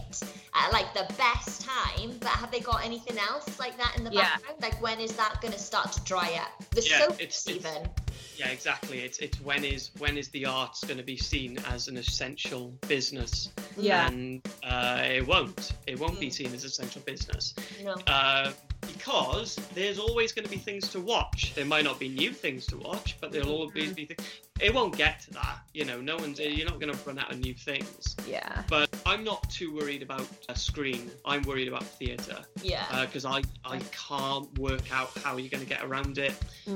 at 0.53 0.71
like 0.71 0.94
the 0.94 1.11
best 1.17 1.61
time, 1.61 2.11
but 2.19 2.29
have 2.29 2.51
they 2.51 2.59
got 2.59 2.83
anything 2.85 3.17
else 3.17 3.59
like 3.59 3.77
that 3.77 3.95
in 3.97 4.03
the 4.03 4.11
Yeah. 4.11 4.21
background? 4.38 4.61
Like 4.61 4.81
when 4.81 4.99
is 4.99 5.13
that 5.13 5.39
going 5.41 5.53
to 5.53 5.59
start 5.59 5.91
to 5.94 6.01
dry 6.01 6.39
up? 6.41 6.63
The 6.71 6.81
Yeah, 6.83 6.99
soaps 6.99 7.19
it's- 7.19 7.47
it's- 7.47 7.65
even. 7.65 7.89
yeah 8.35 8.49
exactly 8.49 8.99
it's 8.99 9.17
it's 9.19 9.39
when 9.41 9.63
is 9.63 9.89
when 9.97 10.15
is 10.17 10.29
the 10.29 10.45
arts 10.45 10.83
going 10.83 10.97
to 10.97 11.03
be 11.03 11.17
seen 11.17 11.57
as 11.69 11.88
an 11.88 11.97
essential 11.97 12.68
business 12.87 13.49
Yeah. 13.75 14.07
and 14.07 14.42
uh, 14.63 15.01
it 15.04 15.25
won't 15.25 15.71
it 15.87 15.97
won't 15.99 16.19
be 16.19 16.27
Mm. 16.27 16.33
seen 16.33 16.54
as 16.54 16.63
essential 16.63 17.01
business 17.01 17.54
know. 17.83 17.94
uh, 18.07 18.51
because 18.81 19.56
there's 19.73 19.97
always 19.99 20.31
going 20.31 20.45
to 20.45 20.51
be 20.51 20.57
things 20.57 20.87
to 20.89 20.99
watch. 20.99 21.54
There 21.56 21.66
might 21.66 21.83
not 21.83 21.99
be 21.99 22.09
new 22.09 22.31
things 22.31 22.66
to 22.68 22.77
watch, 22.77 23.16
but 23.19 23.31
there'll 23.31 23.51
always 23.51 23.94
be. 23.94 24.06
Th- 24.06 24.19
it 24.59 24.73
won't 24.73 24.95
get 24.97 25.19
to 25.21 25.31
that, 25.31 25.59
you 25.73 25.85
know. 25.85 25.99
No 26.02 26.16
one's. 26.18 26.40
You're 26.40 26.68
not 26.68 26.80
going 26.80 26.94
to 26.94 26.99
run 27.06 27.19
out 27.19 27.31
of 27.31 27.40
new 27.40 27.54
things. 27.54 28.16
Yeah. 28.28 28.64
But 28.69 28.90
I'm 29.06 29.23
not 29.23 29.49
too 29.49 29.73
worried 29.76 30.02
about 30.02 30.28
a 30.49 30.56
screen. 30.56 31.11
I'm 31.26 31.42
worried 31.44 31.68
about 31.68 31.83
theatre 31.83 32.40
Yeah. 32.64 32.85
because 33.06 33.26
I 33.26 33.42
I 33.66 33.80
can't 33.92 34.57
work 34.59 34.92
out 34.92 35.11
how 35.23 35.37
you're 35.37 35.49
going 35.49 35.64
to 35.64 35.69
get 35.69 35.83
around 35.83 36.18
it. 36.18 36.33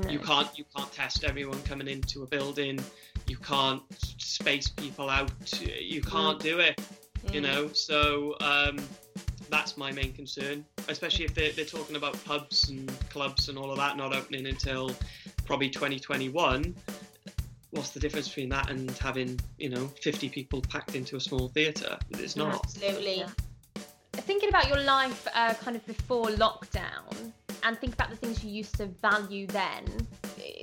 You 0.10 0.20
can't 0.20 0.48
you 0.58 0.66
can't 0.76 0.92
test 0.92 1.24
everyone 1.24 1.62
coming 1.64 1.88
into 1.88 2.24
a 2.24 2.28
building. 2.28 2.80
You 3.28 3.38
can't 3.38 3.82
space 4.18 4.68
people 4.70 5.10
out. 5.10 5.32
You 5.80 6.02
can't 6.02 6.40
do 6.40 6.60
it 6.60 6.80
you 7.32 7.40
Mm. 7.40 7.44
know 7.44 7.68
so 7.72 8.36
um, 8.42 8.80
that's 9.52 9.78
my 9.78 9.92
main 9.92 10.12
concern 10.12 10.66
especially 10.90 11.24
if 11.24 11.36
they're, 11.36 11.52
they're 11.52 11.66
talking 11.66 11.96
about 11.96 12.18
pubs 12.26 12.70
and 12.70 12.92
clubs 13.12 13.48
and 13.48 13.60
all 13.60 13.70
of 13.70 13.78
that 13.78 13.96
not 13.96 14.12
opening 14.16 14.48
until 14.48 14.90
probably 15.46 15.70
2021 15.70 16.74
what's 17.72 17.90
the 17.90 18.00
difference 18.00 18.28
between 18.28 18.50
that 18.50 18.70
and 18.70 18.92
having 18.92 19.40
you 19.58 19.70
know 19.70 19.88
50 20.02 20.30
people 20.30 20.62
packed 20.62 20.96
into 20.96 21.16
a 21.16 21.20
small 21.20 21.48
theatre 21.50 21.98
it's 22.12 22.36
not 22.36 22.62
Absolutely. 22.64 23.20
Yeah. 23.20 23.30
Thinking 24.14 24.50
about 24.50 24.68
your 24.68 24.82
life 24.82 25.28
uh, 25.34 25.54
kind 25.56 25.76
of 25.76 25.86
before 25.88 26.28
lockdown 26.28 27.32
and 27.64 27.78
think 27.78 27.94
about 27.94 28.10
the 28.10 28.16
things 28.16 28.44
you 28.44 28.52
used 28.52 28.76
to 28.78 28.88
value 28.88 29.48
then, 29.48 29.86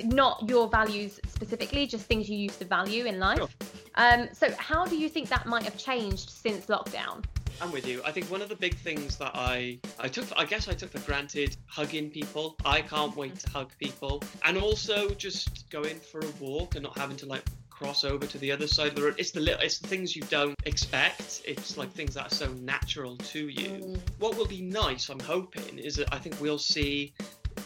not 0.05 0.49
your 0.49 0.69
values 0.69 1.21
specifically, 1.27 1.87
just 1.87 2.07
things 2.07 2.29
you 2.29 2.37
used 2.37 2.59
to 2.59 2.65
value 2.65 3.07
in 3.07 3.19
life. 3.19 3.39
Sure. 3.39 3.49
Um, 3.95 4.29
so, 4.33 4.51
how 4.59 4.85
do 4.85 4.97
you 4.97 5.09
think 5.09 5.29
that 5.29 5.47
might 5.47 5.63
have 5.63 5.77
changed 5.77 6.31
since 6.31 6.67
lockdown? 6.67 7.25
I'm 7.61 7.73
with 7.73 7.87
you. 7.87 8.01
I 8.05 8.13
think 8.13 8.31
one 8.31 8.43
of 8.43 8.49
the 8.49 8.57
big 8.57 8.77
things 8.77 9.17
that 9.17 9.33
I 9.35 9.79
I 9.99 10.09
took 10.09 10.27
I 10.37 10.45
guess 10.45 10.69
I 10.69 10.73
took 10.73 10.91
for 10.91 11.01
granted 11.01 11.57
hugging 11.67 12.11
people. 12.11 12.57
I 12.65 12.83
can't 12.83 13.15
wait 13.17 13.39
to 13.41 13.51
hug 13.51 13.71
people, 13.79 14.23
and 14.45 14.57
also 14.57 15.11
just 15.11 15.69
going 15.71 15.99
for 15.99 16.21
a 16.21 16.31
walk 16.41 16.75
and 16.75 16.85
not 16.85 16.97
having 16.97 17.17
to 17.19 17.27
like 17.27 17.45
cross 17.71 18.05
over 18.05 18.27
to 18.27 18.39
the 18.39 18.51
other 18.51 18.67
side 18.67 18.89
of 18.89 18.95
the 18.97 19.03
road. 19.03 19.15
It's 19.19 19.31
the 19.31 19.41
little 19.41 19.61
it's 19.61 19.79
the 19.79 19.89
things 19.89 20.15
you 20.15 20.23
don't 20.23 20.57
expect. 20.67 21.43
It's 21.45 21.77
like 21.77 21.91
things 21.93 22.15
that 22.15 22.27
are 22.33 22.35
so 22.35 22.53
natural 22.55 23.17
to 23.17 23.49
you. 23.49 23.69
Mm. 23.69 24.01
What 24.19 24.37
will 24.37 24.47
be 24.47 24.63
nice, 24.63 25.09
I'm 25.09 25.21
hoping, 25.21 25.79
is 25.79 25.97
that 25.97 26.13
I 26.13 26.19
think 26.19 26.41
we'll 26.41 26.59
see 26.59 27.13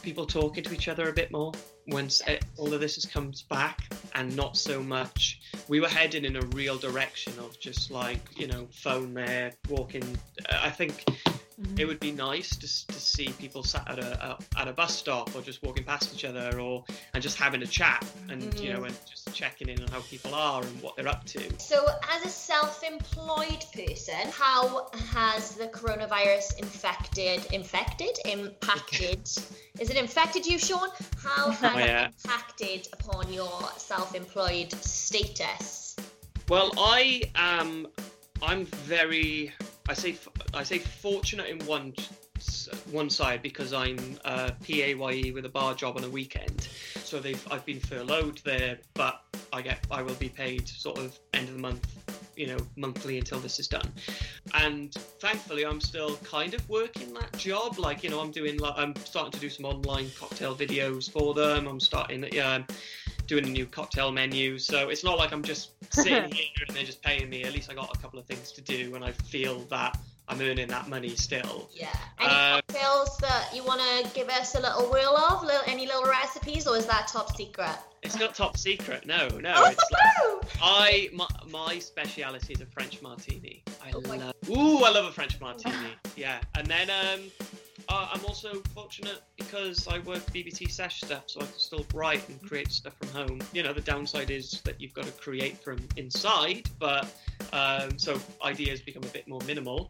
people 0.02 0.26
talking 0.26 0.64
to 0.64 0.72
each 0.72 0.88
other 0.88 1.08
a 1.08 1.12
bit 1.12 1.30
more 1.30 1.52
once 1.86 2.22
eh, 2.26 2.34
it, 2.34 2.44
all 2.56 2.72
of 2.72 2.80
this 2.80 2.94
has 2.94 3.04
comes 3.04 3.42
back 3.42 3.92
and 4.14 4.34
not 4.36 4.56
so 4.56 4.82
much 4.82 5.40
we 5.68 5.80
were 5.80 5.88
heading 5.88 6.24
in 6.24 6.36
a 6.36 6.42
real 6.52 6.76
direction 6.76 7.32
of 7.38 7.58
just 7.58 7.90
like 7.90 8.20
you 8.36 8.46
know 8.46 8.66
phone 8.72 9.14
there 9.14 9.52
walking 9.68 10.04
eh, 10.48 10.58
i 10.62 10.70
think 10.70 11.04
Mm-hmm. 11.60 11.80
it 11.80 11.86
would 11.86 12.00
be 12.00 12.12
nice 12.12 12.56
to, 12.56 12.66
to 12.86 13.00
see 13.00 13.28
people 13.38 13.62
sat 13.62 13.88
at 13.90 13.98
a, 13.98 14.38
a 14.56 14.60
at 14.60 14.68
a 14.68 14.72
bus 14.72 14.94
stop 14.96 15.34
or 15.36 15.42
just 15.42 15.62
walking 15.62 15.84
past 15.84 16.14
each 16.14 16.24
other 16.24 16.58
or 16.58 16.82
and 17.12 17.22
just 17.22 17.36
having 17.36 17.62
a 17.62 17.66
chat 17.66 18.04
and 18.30 18.58
you 18.58 18.72
know 18.72 18.84
and 18.84 18.94
just 19.08 19.32
checking 19.34 19.68
in 19.68 19.80
on 19.82 19.88
how 19.88 20.00
people 20.00 20.34
are 20.34 20.62
and 20.62 20.82
what 20.82 20.96
they're 20.96 21.08
up 21.08 21.24
to 21.26 21.40
So, 21.58 21.84
as 22.10 22.24
a 22.24 22.28
self-employed 22.28 23.64
person, 23.74 24.30
how 24.32 24.88
has 25.12 25.54
the 25.54 25.66
coronavirus 25.68 26.58
infected, 26.58 27.44
infected, 27.52 28.18
impacted? 28.24 29.20
is 29.80 29.90
it 29.90 29.96
infected 29.96 30.46
you, 30.46 30.58
Sean? 30.58 30.88
How 31.22 31.50
has 31.60 31.74
Oh, 31.74 31.78
yeah. 31.78 32.06
it 32.08 32.14
impacted 32.24 32.88
upon 32.92 33.32
your 33.32 33.60
self-employed 33.76 34.72
status? 34.84 35.96
Well, 36.48 36.72
I 36.78 37.22
am. 37.34 37.86
I'm 38.42 38.64
very. 38.66 39.52
I 39.88 39.94
say. 39.94 40.16
I 40.54 40.62
say 40.62 40.78
fortunate 40.78 41.48
in 41.48 41.58
one 41.66 41.94
one 42.90 43.10
side 43.10 43.42
because 43.42 43.72
I'm 43.72 43.98
uh, 44.24 44.50
PAYE 44.62 45.32
with 45.32 45.44
a 45.44 45.48
bar 45.48 45.74
job 45.74 45.96
on 45.96 46.04
a 46.04 46.08
weekend. 46.08 46.68
So 47.04 47.20
they've. 47.20 47.44
I've 47.50 47.64
been 47.64 47.80
furloughed 47.80 48.40
there, 48.44 48.78
but 48.94 49.22
I 49.52 49.62
get. 49.62 49.84
I 49.90 50.02
will 50.02 50.14
be 50.14 50.28
paid 50.28 50.68
sort 50.68 50.98
of 50.98 51.18
end 51.34 51.48
of 51.48 51.54
the 51.54 51.60
month. 51.60 51.86
You 52.36 52.46
know, 52.46 52.56
monthly 52.76 53.18
until 53.18 53.40
this 53.40 53.60
is 53.60 53.68
done. 53.68 53.92
And 54.54 54.94
thankfully, 55.20 55.66
I'm 55.66 55.82
still 55.82 56.16
kind 56.18 56.54
of 56.54 56.66
working 56.68 57.12
that 57.12 57.30
job. 57.36 57.78
Like, 57.78 58.02
you 58.02 58.08
know, 58.08 58.20
I'm 58.20 58.30
doing. 58.30 58.58
Like, 58.58 58.74
I'm 58.76 58.96
starting 58.96 59.32
to 59.32 59.40
do 59.40 59.50
some 59.50 59.66
online 59.66 60.10
cocktail 60.18 60.56
videos 60.56 61.10
for 61.10 61.34
them. 61.34 61.66
I'm 61.66 61.80
starting. 61.80 62.24
Um, 62.40 62.64
doing 63.32 63.46
a 63.46 63.50
new 63.50 63.64
cocktail 63.64 64.12
menu. 64.12 64.58
So 64.58 64.90
it's 64.90 65.02
not 65.02 65.16
like 65.16 65.32
I'm 65.32 65.42
just 65.42 65.70
sitting 65.94 66.30
here 66.30 66.44
and 66.68 66.76
they're 66.76 66.84
just 66.84 67.02
paying 67.02 67.30
me. 67.30 67.44
At 67.44 67.54
least 67.54 67.70
I 67.70 67.74
got 67.74 67.96
a 67.96 67.98
couple 67.98 68.18
of 68.18 68.26
things 68.26 68.52
to 68.52 68.60
do, 68.60 68.94
and 68.94 69.02
I 69.02 69.12
feel 69.12 69.60
that 69.70 69.96
I'm 70.28 70.38
earning 70.42 70.68
that 70.68 70.88
money 70.88 71.16
still. 71.16 71.70
Yeah. 71.72 71.88
Any 72.20 72.28
Uh, 72.28 72.60
cocktails 72.60 73.16
that 73.18 73.48
you 73.54 73.64
want 73.64 73.80
to 73.80 74.14
give 74.14 74.28
us 74.28 74.54
a 74.54 74.60
little 74.60 74.84
whirl 74.90 75.16
of? 75.16 75.42
Little, 75.44 75.62
any 75.66 75.86
little 75.86 76.04
recipes, 76.04 76.66
or 76.66 76.76
is 76.76 76.84
that 76.86 77.08
top 77.08 77.34
secret? 77.34 77.74
It's 78.02 78.18
not 78.18 78.34
top 78.34 78.58
secret. 78.58 79.06
No, 79.06 79.28
no. 79.28 79.54
oh, 79.56 79.70
It's 79.70 79.90
like! 80.42 80.52
I 80.60 81.08
my, 81.14 81.26
my 81.50 81.78
speciality 81.78 82.52
is 82.52 82.60
a 82.60 82.66
French 82.66 83.00
martini. 83.00 83.62
I 83.82 83.92
Oh 83.94 84.00
love. 84.00 84.34
Ooh, 84.50 84.84
I 84.84 84.90
love 84.90 85.06
a 85.06 85.12
French 85.12 85.40
martini. 85.40 85.74
Yeah, 86.16 86.40
and 86.54 86.66
then 86.66 86.90
um, 86.90 87.20
uh, 87.88 88.08
I'm 88.12 88.24
also 88.24 88.54
fortunate 88.74 89.20
because 89.36 89.86
I 89.88 89.98
work 90.00 90.24
BBC 90.32 90.70
Sesh 90.70 91.00
stuff, 91.00 91.24
so 91.26 91.40
I 91.40 91.44
can 91.44 91.58
still 91.58 91.86
write 91.94 92.28
and 92.28 92.40
create 92.42 92.70
stuff 92.70 92.94
from 93.00 93.08
home. 93.08 93.40
You 93.52 93.62
know, 93.62 93.72
the 93.72 93.80
downside 93.80 94.30
is 94.30 94.60
that 94.62 94.80
you've 94.80 94.94
got 94.94 95.04
to 95.06 95.12
create 95.12 95.62
from 95.62 95.78
inside, 95.96 96.68
but 96.78 97.06
um, 97.52 97.98
so 97.98 98.18
ideas 98.44 98.80
become 98.80 99.02
a 99.04 99.08
bit 99.08 99.28
more 99.28 99.40
minimal. 99.46 99.88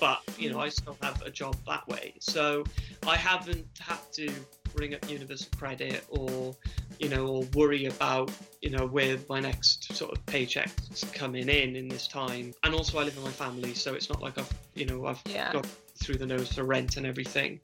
But 0.00 0.20
you 0.38 0.50
know, 0.50 0.60
I 0.60 0.68
still 0.68 0.96
have 1.02 1.22
a 1.22 1.30
job 1.30 1.56
that 1.66 1.86
way, 1.88 2.14
so 2.20 2.64
I 3.06 3.16
haven't 3.16 3.66
had 3.78 3.98
to 4.14 4.30
bring 4.74 4.94
up 4.94 5.08
universal 5.08 5.48
credit 5.56 6.04
or 6.08 6.54
you 6.98 7.08
know, 7.08 7.26
or 7.26 7.42
worry 7.54 7.86
about, 7.86 8.30
you 8.62 8.70
know, 8.70 8.86
where 8.86 9.16
my 9.28 9.40
next 9.40 9.92
sort 9.94 10.12
of 10.12 10.24
paycheck's 10.26 11.04
coming 11.12 11.48
in 11.48 11.76
in 11.76 11.88
this 11.88 12.06
time. 12.06 12.54
And 12.62 12.74
also, 12.74 12.98
I 12.98 13.04
live 13.04 13.16
with 13.16 13.24
my 13.24 13.30
family, 13.30 13.74
so 13.74 13.94
it's 13.94 14.08
not 14.08 14.22
like 14.22 14.38
I've, 14.38 14.52
you 14.74 14.86
know, 14.86 15.06
I've 15.06 15.20
Yeah. 15.26 15.52
got 15.52 15.66
through 15.96 16.16
the 16.18 16.26
nose 16.26 16.52
for 16.52 16.64
rent 16.64 16.96
and 16.96 17.06
everything. 17.06 17.60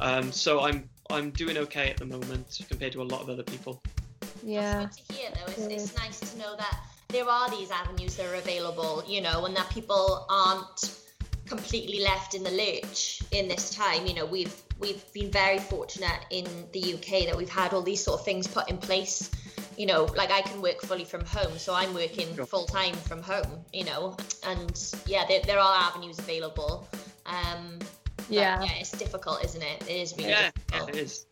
Um, 0.00 0.32
so 0.32 0.60
I'm 0.62 0.88
I'm 1.10 1.30
doing 1.30 1.56
okay 1.58 1.90
at 1.90 1.96
the 1.96 2.04
moment 2.06 2.60
compared 2.68 2.92
to 2.92 3.02
a 3.02 3.04
lot 3.04 3.22
of 3.22 3.30
other 3.30 3.42
people. 3.42 3.82
Yeah. 4.42 4.84
It's 4.84 4.96
good 4.96 5.08
to 5.08 5.14
hear, 5.14 5.30
though. 5.34 5.52
It's, 5.52 5.92
it's 5.92 5.96
nice 5.96 6.20
to 6.20 6.38
know 6.38 6.56
that 6.56 6.78
there 7.08 7.28
are 7.28 7.50
these 7.50 7.70
avenues 7.70 8.16
that 8.16 8.26
are 8.26 8.34
available, 8.34 9.02
you 9.08 9.20
know, 9.20 9.46
and 9.46 9.56
that 9.56 9.70
people 9.70 10.26
aren't 10.28 10.98
completely 11.46 12.00
left 12.02 12.34
in 12.34 12.42
the 12.42 12.50
lurch 12.50 13.22
in 13.32 13.48
this 13.48 13.70
time. 13.70 14.06
You 14.06 14.14
know, 14.14 14.26
we've 14.26 14.54
we've 14.78 15.10
been 15.12 15.30
very 15.30 15.58
fortunate 15.58 16.20
in 16.30 16.44
the 16.72 16.94
UK 16.94 17.26
that 17.26 17.36
we've 17.36 17.48
had 17.48 17.72
all 17.72 17.82
these 17.82 18.04
sort 18.04 18.20
of 18.20 18.24
things 18.24 18.46
put 18.46 18.68
in 18.70 18.78
place. 18.78 19.30
You 19.76 19.86
know, 19.86 20.04
like 20.16 20.30
I 20.30 20.42
can 20.42 20.60
work 20.60 20.80
fully 20.82 21.04
from 21.04 21.24
home, 21.24 21.56
so 21.56 21.72
I'm 21.72 21.94
working 21.94 22.34
Sure. 22.34 22.44
full 22.46 22.66
time 22.66 22.94
from 22.94 23.22
home. 23.22 23.64
You 23.72 23.84
know, 23.84 24.16
and 24.46 24.94
yeah, 25.06 25.24
there, 25.26 25.40
there 25.42 25.58
are 25.58 25.76
avenues 25.76 26.18
available. 26.18 26.86
Um, 27.28 27.78
Yeah. 28.28 28.62
yeah, 28.62 28.72
it's 28.80 28.90
difficult, 28.90 29.44
isn't 29.44 29.62
it? 29.62 29.82
It 29.82 29.90
is 30.02 30.16
really 30.16 30.30
Yeah, 30.30 30.40
yeah, 30.40 30.50
difficult. 30.70 30.88
it 30.90 30.96
is. 30.96 31.26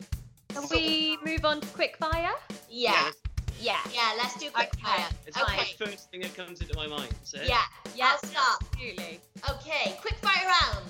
Can 0.49 0.67
we 0.71 1.17
move 1.23 1.43
on 1.45 1.61
to 1.61 1.67
quickfire? 1.67 2.33
Yeah, 2.69 3.11
Yeah. 3.59 3.79
yeah. 3.93 4.13
Let's 4.17 4.35
do 4.39 4.49
quick 4.51 4.69
Okay. 4.75 4.83
fire. 4.83 5.09
It's 5.25 5.37
Okay. 5.37 5.75
the 5.77 5.85
first 5.85 6.09
thing 6.11 6.21
that 6.21 6.35
comes 6.35 6.61
into 6.61 6.75
my 6.75 6.87
mind. 6.87 7.13
So. 7.23 7.41
Yeah, 7.43 7.61
Yeah. 7.95 8.13
I'll 8.13 8.29
start. 8.29 8.63
Absolutely. 8.73 9.19
Okay, 9.49 9.97
quick 10.01 10.15
fire 10.19 10.47
round. 10.47 10.85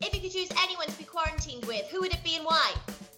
If 0.00 0.14
you 0.14 0.20
could 0.20 0.32
choose 0.32 0.48
anyone 0.58 0.86
to 0.88 0.98
be 0.98 1.04
quarantined 1.04 1.64
with, 1.66 1.86
who 1.90 2.00
would 2.00 2.12
it 2.12 2.22
be 2.24 2.36
and 2.36 2.44
why? 2.44 2.72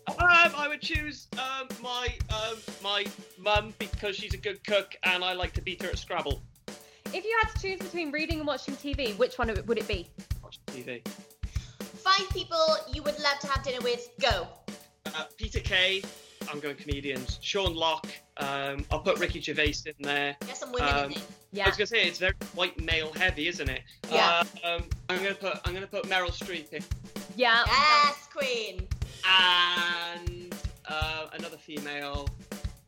Um, 0.07 0.17
I 0.57 0.69
would 0.69 0.83
choose 0.83 1.29
um, 1.39 1.67
my 1.83 2.09
um, 2.31 2.59
my 2.83 3.07
mum 3.39 3.73
because 3.79 4.17
she's 4.17 4.35
a 4.35 4.39
good 4.39 4.63
cook 4.67 4.95
and 5.03 5.25
I 5.25 5.33
like 5.33 5.53
to 5.55 5.63
beat 5.63 5.81
her 5.83 5.89
at 5.89 5.99
Scrabble. 5.99 6.43
If 7.15 7.25
you 7.25 7.39
had 7.43 7.55
to 7.55 7.61
choose 7.63 7.79
between 7.81 8.11
reading 8.11 8.39
and 8.39 8.47
watching 8.47 8.75
TV, 8.77 9.17
which 9.17 9.39
one 9.39 9.49
would 9.49 9.79
it 9.79 9.89
be? 9.89 10.09
Watch 10.43 10.59
TV. 10.67 11.03
Five 12.05 12.29
people 12.31 12.59
you 12.93 13.03
would 13.03 13.19
love 13.21 13.39
to 13.41 13.47
have 13.49 13.63
dinner 13.65 13.81
with. 13.83 14.09
Go. 14.21 14.47
Uh, 15.07 15.25
Peter 15.39 15.61
Kay, 15.61 16.03
I'm 16.51 16.61
going 16.61 16.77
comedians. 16.77 17.39
Sean 17.41 17.75
Lock, 17.75 18.07
um, 18.37 18.85
I'll 18.91 18.99
put 19.01 19.19
Ricky 19.19 19.41
Gervais 19.41 19.75
in 19.87 19.95
there. 20.01 20.37
Get 20.47 20.57
some 20.57 20.71
women 20.73 20.89
Um, 20.95 21.05
in 21.07 21.11
there. 21.13 21.23
I 21.23 21.27
Yeah. 21.53 21.67
was 21.69 21.77
gonna 21.77 21.87
say 21.87 22.07
it's 22.07 22.19
very 22.19 22.35
white 22.55 22.79
male 22.81 23.13
heavy, 23.15 23.49
isn't 23.49 23.69
it? 23.69 23.83
Yeah. 24.11 24.43
Uh, 24.65 24.67
um, 24.77 24.89
I'm 25.09 25.23
gonna 25.23 25.35
put 25.35 25.59
I'm 25.65 25.73
gonna 25.73 25.87
put 25.87 26.05
Meryl 26.05 26.31
Streep 26.31 26.73
in, 26.73 26.85
Yeah. 27.37 27.63
Yes, 27.67 28.29
Queen. 28.33 28.87
and 29.27 30.55
uh, 30.87 31.29
another 31.33 31.57
female. 31.57 32.29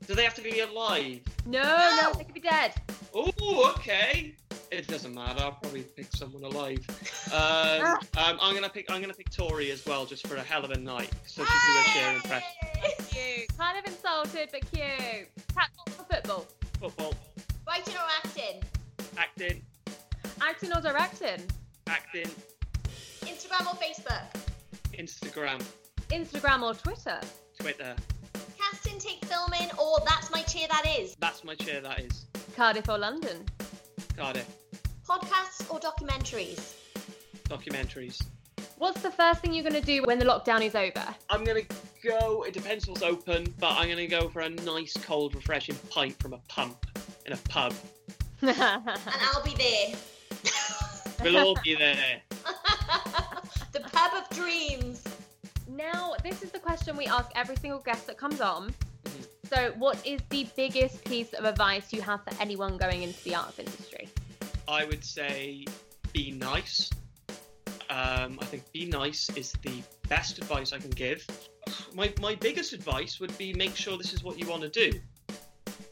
Do 0.06 0.14
they 0.14 0.24
have 0.24 0.34
to 0.34 0.42
be 0.42 0.60
alive? 0.60 1.20
No, 1.46 1.62
No. 1.62 1.98
no, 2.02 2.12
they 2.18 2.24
could 2.24 2.34
be 2.34 2.40
dead. 2.40 2.74
Oh, 3.14 3.72
okay. 3.76 4.34
It 4.70 4.86
doesn't 4.88 5.14
matter. 5.14 5.42
I'll 5.42 5.52
probably 5.52 5.82
pick 5.82 6.08
someone 6.14 6.42
alive. 6.44 6.84
Um, 7.32 7.82
um, 8.16 8.38
I'm 8.40 8.54
gonna 8.54 8.68
pick 8.68 8.90
I'm 8.90 9.00
gonna 9.00 9.14
pick 9.14 9.30
Tori 9.30 9.70
as 9.70 9.84
well, 9.86 10.06
just 10.06 10.26
for 10.26 10.36
a 10.36 10.40
hell 10.42 10.64
of 10.64 10.70
a 10.72 10.78
night, 10.78 11.10
so 11.26 11.44
she 11.44 11.50
can 11.50 11.72
do 11.72 11.78
a 11.78 11.84
Cher 11.92 12.14
impression. 12.14 13.06
Cute. 13.10 13.58
Kind 13.58 13.78
of 13.78 13.84
insulted, 13.92 14.48
but 14.52 14.60
cute. 14.72 15.28
Tackle 15.54 15.84
for 15.86 16.04
football. 16.12 16.46
Football, 16.80 17.14
Writing 17.66 17.94
or 17.94 18.00
acting? 18.24 18.62
acting, 19.16 19.62
Acting 20.42 20.72
or 20.72 20.80
directing? 20.80 21.40
acting, 21.88 22.30
Instagram 23.22 23.66
or 23.72 23.76
Facebook? 23.76 24.22
Instagram, 24.92 25.64
Instagram 26.10 26.62
or 26.62 26.74
Twitter? 26.74 27.20
Twitter. 27.58 27.94
Casting, 28.58 28.98
take 28.98 29.24
filming, 29.24 29.70
or 29.78 29.98
that's 30.06 30.30
my 30.30 30.42
chair 30.42 30.66
that 30.70 30.84
is? 30.98 31.14
That's 31.18 31.44
my 31.44 31.54
chair. 31.54 31.80
That 31.80 32.00
is 32.00 32.26
Cardiff 32.56 32.88
or 32.88 32.98
London? 32.98 33.44
Cardiff. 34.16 34.48
Podcasts 35.08 35.70
or 35.70 35.78
documentaries? 35.78 36.74
Documentaries. 37.48 38.22
What's 38.78 39.00
the 39.02 39.10
first 39.10 39.40
thing 39.40 39.52
you're 39.54 39.62
going 39.68 39.80
to 39.80 39.86
do 39.86 40.02
when 40.04 40.18
the 40.18 40.24
lockdown 40.24 40.62
is 40.62 40.74
over? 40.74 41.14
I'm 41.30 41.44
gonna 41.44 41.62
go. 42.04 42.42
It 42.42 42.52
depends 42.52 42.86
what's 42.86 43.02
open, 43.02 43.52
but 43.58 43.72
I'm 43.72 43.88
gonna 43.88 44.06
go 44.06 44.28
for 44.28 44.40
a 44.40 44.50
nice, 44.50 44.94
cold, 45.04 45.34
refreshing 45.34 45.76
pint 45.90 46.18
from 46.20 46.34
a 46.34 46.38
pump 46.48 46.76
in 47.24 47.32
a 47.32 47.36
pub. 47.48 47.74
And 48.42 48.54
I'll 48.58 49.42
be 49.42 49.54
there. 49.56 49.96
We'll 51.22 51.38
all 51.38 51.56
be 51.64 51.74
there. 51.74 52.20
the 53.72 53.80
pub 53.80 54.12
of 54.14 54.36
dreams. 54.36 55.02
now, 55.68 56.14
this 56.22 56.42
is 56.42 56.50
the 56.50 56.58
question 56.58 56.96
we 56.96 57.06
ask 57.06 57.30
every 57.34 57.56
single 57.56 57.80
guest 57.80 58.06
that 58.08 58.18
comes 58.18 58.40
on. 58.42 58.74
Mhm. 59.04 59.26
So, 59.48 59.72
what 59.78 60.04
is 60.06 60.20
the 60.28 60.46
biggest 60.54 61.02
piece 61.06 61.32
of 61.32 61.44
advice 61.46 61.94
you 61.94 62.02
have 62.02 62.22
for 62.24 62.32
anyone 62.42 62.76
going 62.76 63.02
into 63.02 63.22
the 63.24 63.34
arts 63.36 63.58
industry? 63.58 63.95
I 64.68 64.84
would 64.84 65.04
say 65.04 65.64
be 66.12 66.32
nice. 66.32 66.90
Um, 67.88 68.38
I 68.40 68.44
think 68.46 68.70
be 68.72 68.86
nice 68.86 69.30
is 69.36 69.52
the 69.62 69.82
best 70.08 70.38
advice 70.38 70.72
I 70.72 70.78
can 70.78 70.90
give. 70.90 71.26
My, 71.94 72.12
my 72.20 72.34
biggest 72.34 72.72
advice 72.72 73.20
would 73.20 73.36
be 73.38 73.52
make 73.52 73.76
sure 73.76 73.96
this 73.96 74.12
is 74.12 74.24
what 74.24 74.38
you 74.38 74.46
want 74.46 74.62
to 74.62 74.68
do. 74.68 74.98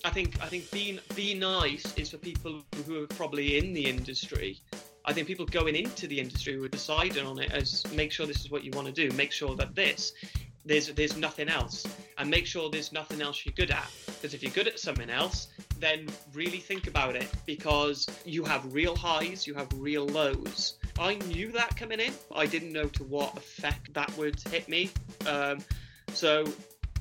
I 0.05 0.11
think 0.11 0.37
I 0.43 0.47
think 0.47 0.71
be 0.71 1.01
be 1.15 1.35
nice 1.35 1.95
is 1.97 2.11
for 2.11 2.19
people 2.19 2.63
who 2.87 3.05
are 3.05 3.07
probably 3.07 3.59
in 3.59 3.73
the 3.73 3.87
industry. 3.87 4.61
I 5.07 5.13
think 5.13 5.27
people 5.27 5.47
going 5.47 5.77
into 5.77 6.07
the 6.07 6.21
industry 6.21 6.55
who 6.55 6.65
are 6.65 6.69
deciding 6.69 7.27
on 7.27 7.39
it 7.39 7.53
as 7.53 7.85
make 7.93 8.13
sure 8.13 8.27
this 8.27 8.41
is 8.41 8.51
what 8.51 8.65
you 8.65 8.71
want 8.73 8.87
to 8.87 8.93
do. 8.93 9.15
Make 9.17 9.33
sure 9.33 9.55
that 9.57 9.75
this 9.75 10.13
there's 10.67 10.89
there's 10.89 11.17
nothing 11.17 11.49
else, 11.49 11.87
and 12.19 12.31
make 12.31 12.47
sure 12.47 12.71
there's 12.71 12.93
nothing 12.93 13.21
else 13.21 13.45
you're 13.45 13.55
good 13.55 13.71
at. 13.71 13.91
Because 14.07 14.35
if 14.35 14.43
you're 14.43 14.53
good 14.53 14.67
at 14.67 14.79
something 14.79 15.11
else, 15.11 15.49
then 15.85 16.09
really 16.33 16.59
think 16.59 16.87
about 16.87 17.15
it 17.17 17.29
because 17.47 18.07
you 18.25 18.45
have 18.45 18.73
real 18.73 18.97
highs, 18.97 19.47
you 19.47 19.55
have 19.55 19.69
real 19.77 20.07
lows. 20.07 20.79
I 20.99 21.17
knew 21.17 21.53
that 21.53 21.77
coming 21.77 22.01
in. 22.01 22.13
I 22.35 22.47
didn't 22.47 22.73
know 22.73 22.89
to 22.89 23.05
what 23.05 23.37
effect 23.37 23.93
that 23.95 24.17
would 24.17 24.41
hit 24.49 24.69
me. 24.69 24.91
Um, 25.27 25.59
So 26.13 26.45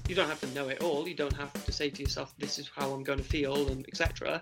you 0.08 0.16
don't 0.16 0.28
have 0.28 0.42
to 0.42 0.48
know 0.48 0.68
it 0.70 0.82
all. 0.82 1.08
You 1.08 1.14
don't 1.14 1.36
have 1.36 1.54
to 1.66 1.72
say 1.72 1.90
to 1.90 2.02
yourself, 2.02 2.34
"This 2.38 2.58
is 2.60 2.70
how 2.76 2.92
I'm 2.92 3.04
going 3.04 3.20
to 3.20 3.24
feel," 3.24 3.70
and 3.70 3.86
etc. 3.88 4.42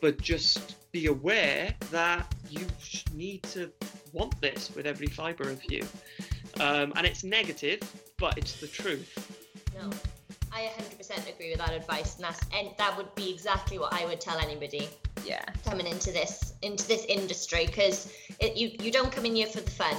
But 0.00 0.20
just 0.20 0.90
be 0.92 1.06
aware 1.06 1.74
that 1.90 2.32
you 2.48 2.64
need 3.12 3.42
to 3.54 3.72
want 4.12 4.40
this 4.40 4.70
with 4.74 4.86
every 4.86 5.08
fibre 5.08 5.50
of 5.50 5.60
you. 5.70 5.84
Um, 6.60 6.92
and 6.96 7.06
it's 7.06 7.24
negative, 7.24 7.80
but 8.18 8.38
it's 8.38 8.60
the 8.60 8.68
truth. 8.68 9.10
No, 9.74 9.90
I 10.54 10.70
100% 10.78 11.28
agree 11.34 11.50
with 11.50 11.58
that 11.58 11.72
advice, 11.72 12.14
and 12.16 12.24
that's 12.24 12.40
and 12.54 12.68
that 12.78 12.96
would 12.96 13.12
be 13.16 13.32
exactly 13.32 13.78
what 13.78 13.92
I 13.92 14.04
would 14.06 14.20
tell 14.20 14.38
anybody 14.38 14.88
Yeah. 15.24 15.42
coming 15.64 15.86
into 15.86 16.12
this 16.12 16.54
into 16.62 16.86
this 16.86 17.04
industry 17.06 17.66
because 17.66 18.12
you 18.40 18.70
you 18.80 18.92
don't 18.92 19.10
come 19.10 19.26
in 19.26 19.34
here 19.34 19.46
for 19.48 19.60
the 19.60 19.70
fun. 19.70 19.96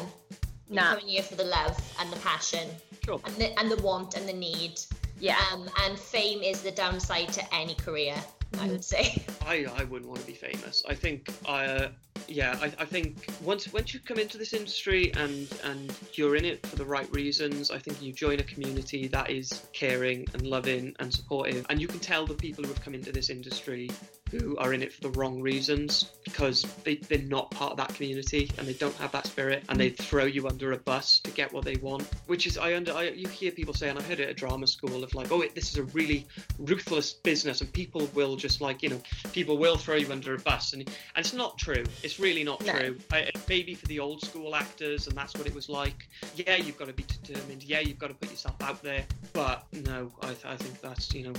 You 0.70 0.76
Nah. 0.76 0.92
come 0.92 1.00
in 1.00 1.08
here 1.08 1.24
for 1.24 1.36
the 1.36 1.44
love 1.44 1.78
and 2.00 2.12
the 2.12 2.18
passion 2.20 2.70
Sure. 3.04 3.20
and 3.26 3.36
the 3.36 3.60
and 3.60 3.70
the 3.70 3.82
want 3.84 4.16
and 4.16 4.28
the 4.28 4.34
need. 4.34 4.80
Yeah. 5.20 5.38
Um, 5.52 5.70
and 5.84 5.98
fame 6.00 6.42
is 6.42 6.62
the 6.62 6.72
downside 6.72 7.32
to 7.34 7.56
any 7.56 7.76
career, 7.76 8.16
I 8.16 8.58
Mm-hmm. 8.58 8.70
would 8.72 8.84
say. 8.86 9.24
I, 9.46 9.66
I 9.76 9.84
wouldn't 9.86 10.10
want 10.10 10.22
to 10.22 10.28
be 10.28 10.34
famous. 10.34 10.84
I 10.88 10.96
think 10.96 11.30
uh, 11.46 11.88
yeah, 12.28 12.58
I, 12.62 12.66
I 12.80 12.86
think 12.86 13.28
once 13.44 13.72
once 13.72 13.94
you 13.94 14.00
come 14.00 14.18
into 14.18 14.38
this 14.38 14.54
industry 14.54 15.12
and 15.16 15.48
and 15.64 15.94
you're 16.14 16.36
in 16.36 16.46
it 16.46 16.66
for 16.66 16.76
the 16.76 16.86
right 16.86 17.12
reasons, 17.14 17.72
I 17.72 17.78
think 17.78 18.02
you 18.02 18.14
join 18.14 18.40
a 18.40 18.44
community 18.44 19.08
that 19.08 19.30
is 19.30 19.66
caring 19.74 20.28
and 20.34 20.46
loving 20.48 20.96
and 21.00 21.14
supportive, 21.14 21.66
and 21.70 21.80
you 21.80 21.88
can 21.88 22.00
tell 22.00 22.26
the 22.26 22.34
people 22.34 22.64
who 22.64 22.70
have 22.70 22.82
come 22.82 22.94
into 22.94 23.12
this 23.12 23.30
industry 23.30 23.90
who 24.32 24.58
are 24.58 24.74
in 24.74 24.82
it 24.82 24.92
for 24.92 25.02
the 25.02 25.10
wrong 25.12 25.42
reasons 25.42 26.12
because 26.24 26.64
they, 26.84 26.96
they're 26.96 27.20
not 27.20 27.52
part 27.52 27.72
of 27.72 27.78
that 27.78 27.94
community 27.94 28.50
and 28.58 28.68
they 28.68 28.74
don't 28.74 28.96
have 28.96 29.12
that 29.12 29.28
spirit 29.28 29.64
and 29.70 29.80
they 29.80 29.90
throw 29.90 30.26
you 30.26 30.48
under 30.48 30.72
a 30.72 30.78
bus 30.78 31.20
to 31.20 31.32
get 31.32 31.54
what 31.54 31.64
they 31.64 31.76
want 31.78 32.04
which 32.28 32.48
is 32.48 32.58
i 32.58 32.76
under 32.76 32.92
I, 32.94 33.10
you 33.10 33.28
hear 33.28 33.52
people 33.52 33.74
say 33.74 33.90
and 33.90 34.00
i 34.00 34.02
heard 34.02 34.20
it 34.20 34.28
at 34.30 34.36
drama 34.36 34.66
school 34.68 35.04
of 35.04 35.14
like 35.14 35.32
oh 35.32 35.42
it, 35.42 35.54
this 35.54 35.70
is 35.72 35.78
a 35.78 35.84
really 35.84 36.26
ruthless 36.60 37.14
business 37.14 37.62
and 37.62 37.72
people 37.72 38.10
will 38.14 38.36
just 38.36 38.62
like 38.62 38.82
you 38.82 38.90
know 38.90 39.02
people 39.32 39.58
will 39.58 39.78
throw 39.78 39.96
you 39.96 40.12
under 40.12 40.34
a 40.34 40.40
bus 40.40 40.74
and, 40.74 40.82
and 40.84 41.26
it's 41.26 41.34
not 41.34 41.58
true. 41.58 41.84
It's 42.04 42.20
really 42.20 42.44
not 42.44 42.64
No. 42.66 42.74
true. 42.74 42.98
I, 43.12 43.32
maybe 43.48 43.74
for 43.76 43.86
the 43.88 44.00
old 44.00 44.22
school 44.22 44.56
actors 44.56 45.08
and 45.08 45.16
that's 45.16 45.34
what 45.36 45.48
it 45.48 45.54
was 45.56 45.70
like. 45.70 46.08
Yeah 46.36 46.56
you've 46.56 46.78
got 46.78 46.88
to 46.88 46.94
be 46.94 47.04
determined. 47.04 47.64
Yeah 47.64 47.80
you've 47.80 48.00
got 48.00 48.08
to 48.08 48.14
put 48.14 48.30
yourself 48.32 48.56
out 48.62 48.82
there. 48.82 49.04
But 49.34 49.66
no 49.72 50.12
i, 50.22 50.30
I 50.46 50.56
think 50.56 50.82
that's 50.82 51.14
you 51.14 51.26
know 51.28 51.34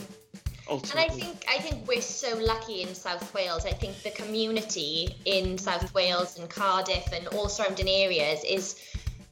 And 0.68 0.98
I 0.98 1.08
think 1.08 1.44
I 1.48 1.58
think 1.58 1.86
we're 1.86 2.00
so 2.00 2.36
lucky 2.38 2.82
in 2.82 2.94
South 2.94 3.32
Wales. 3.34 3.64
I 3.64 3.70
think 3.72 4.02
the 4.02 4.10
community 4.10 5.14
in 5.24 5.58
South 5.58 5.94
Wales 5.94 6.38
and 6.38 6.48
Cardiff 6.50 7.12
and 7.12 7.28
all 7.28 7.48
surrounding 7.48 7.88
areas 7.88 8.42
is 8.44 8.76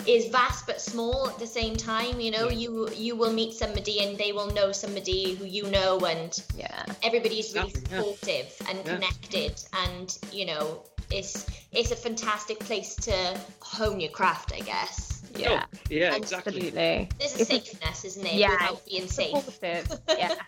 is 0.07 0.27
vast 0.29 0.67
but 0.67 0.81
small 0.81 1.29
at 1.29 1.39
the 1.39 1.47
same 1.47 1.77
time. 1.77 2.21
You 2.21 2.31
know, 2.31 2.49
Yeah. 2.49 2.59
you 2.59 2.89
you 2.95 3.17
will 3.17 3.33
meet 3.33 3.55
somebody 3.55 4.01
and 4.05 4.17
they 4.17 4.33
will 4.33 4.51
know 4.53 4.71
somebody 4.73 5.35
who 5.35 5.45
you 5.45 5.65
know, 5.71 5.99
and 6.01 6.33
Yeah. 6.57 6.85
everybody's 7.03 7.53
really 7.55 7.73
yeah. 7.75 7.99
supportive 8.01 8.55
and 8.69 8.79
Yeah. 8.85 8.95
connected. 8.95 9.61
And 9.73 10.17
you 10.31 10.47
know, 10.47 10.83
it's 11.11 11.47
it's 11.73 11.91
a 11.91 11.97
fantastic 11.97 12.61
place 12.61 12.95
to 12.97 13.41
hone 13.61 13.99
your 13.99 14.11
craft, 14.11 14.53
I 14.53 14.61
guess. 14.61 15.11
Yeah. 15.37 15.65
Oh, 15.65 15.79
yeah 15.91 16.15
And 16.15 16.23
exactly 16.23 16.53
Absolutely. 16.69 17.09
There's 17.19 17.35
a 17.35 17.41
It's 17.41 17.51
a- 17.51 17.55
safeness, 17.55 18.05
isn't 18.05 18.25
it? 18.27 18.35
Yeah. 18.35 18.51
Without 18.53 18.87
being 18.87 19.09
safe. 19.09 19.59
Yeah. 19.63 20.35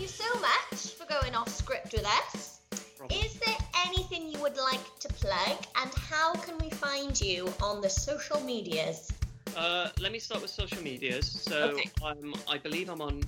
you 0.00 0.08
so 0.08 0.40
much 0.40 0.94
for 0.94 1.04
going 1.06 1.34
off 1.34 1.48
script 1.48 1.92
with 1.92 2.06
us. 2.06 2.60
Problem. 2.96 3.20
Is 3.22 3.34
there 3.40 3.56
anything 3.86 4.30
you 4.30 4.38
would 4.40 4.56
like 4.56 4.98
to 5.00 5.08
plug 5.08 5.58
and 5.80 5.90
how 5.94 6.32
can 6.34 6.56
we 6.58 6.70
find 6.70 7.20
you 7.20 7.52
on 7.62 7.80
the 7.80 7.90
social 7.90 8.40
medias? 8.40 9.12
Uh, 9.56 9.88
let 10.00 10.12
me 10.12 10.18
start 10.18 10.40
with 10.42 10.50
social 10.50 10.82
medias. 10.82 11.30
So 11.30 11.70
Okay. 11.70 11.90
I'm, 12.04 12.32
I 12.48 12.56
believe 12.56 12.88
I'm 12.88 13.02
on 13.02 13.22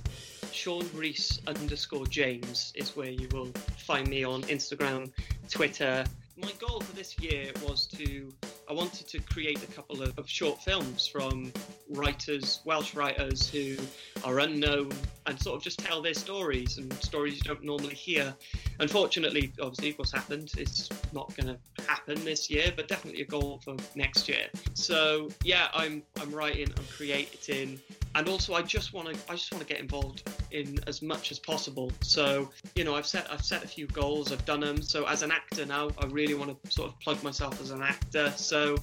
Sean 0.51 0.87
Rhys 0.95 1.39
underscore 1.47 2.07
James 2.07 2.71
is 2.75 2.95
where 2.95 3.09
you 3.09 3.27
will 3.31 3.51
find 3.77 4.07
me 4.07 4.23
on 4.23 4.41
Instagram, 4.43 5.11
Twitter. 5.49 6.05
My 6.35 6.51
goal 6.59 6.81
for 6.81 6.95
this 6.95 7.17
year 7.19 7.51
was 7.65 7.85
to 7.87 8.33
I 8.69 8.73
wanted 8.73 9.07
to 9.09 9.19
create 9.19 9.61
a 9.61 9.67
couple 9.67 10.01
of, 10.01 10.17
of 10.17 10.27
short 10.27 10.61
films 10.63 11.05
from 11.05 11.51
writers, 11.89 12.61
Welsh 12.65 12.95
writers 12.95 13.47
who 13.47 13.75
are 14.23 14.39
unknown 14.39 14.91
and 15.27 15.39
sort 15.39 15.57
of 15.57 15.63
just 15.63 15.79
tell 15.79 16.01
their 16.01 16.13
stories 16.13 16.77
and 16.77 16.91
stories 16.93 17.35
you 17.35 17.41
don't 17.41 17.63
normally 17.63 17.93
hear. 17.93 18.33
Unfortunately, 18.79 19.51
obviously, 19.61 19.91
what's 19.97 20.11
happened, 20.11 20.51
it's 20.57 20.89
not 21.11 21.35
going 21.35 21.47
to 21.55 21.83
happen 21.83 22.23
this 22.25 22.49
year, 22.49 22.71
but 22.75 22.87
definitely 22.87 23.21
a 23.21 23.25
goal 23.25 23.61
for 23.63 23.75
next 23.95 24.27
year. 24.27 24.47
So 24.73 25.29
yeah, 25.43 25.67
I'm 25.73 26.01
I'm 26.19 26.31
writing, 26.31 26.69
I'm 26.75 26.85
creating, 26.95 27.79
and 28.15 28.29
also 28.29 28.53
I 28.53 28.61
just 28.61 28.93
want 28.93 29.07
to 29.13 29.31
I 29.31 29.33
just 29.35 29.51
want 29.51 29.65
to 29.65 29.71
get 29.71 29.81
involved 29.81 30.29
in 30.51 30.79
as 30.87 31.01
much 31.01 31.31
as 31.31 31.39
possible. 31.39 31.91
So 32.01 32.49
you 32.75 32.83
know, 32.83 32.95
I've 32.95 33.07
set 33.07 33.27
I've 33.31 33.43
set 33.43 33.63
a 33.63 33.67
few 33.67 33.87
goals, 33.87 34.31
I've 34.31 34.45
done 34.45 34.59
them. 34.59 34.81
So 34.81 35.05
as 35.07 35.23
an 35.23 35.31
actor 35.31 35.65
now, 35.65 35.89
I 35.99 36.05
really 36.07 36.33
want 36.35 36.63
to 36.63 36.71
sort 36.71 36.89
of 36.89 36.99
plug 36.99 37.21
myself 37.23 37.59
as 37.61 37.71
an 37.71 37.81
actor. 37.81 38.31
So 38.35 38.77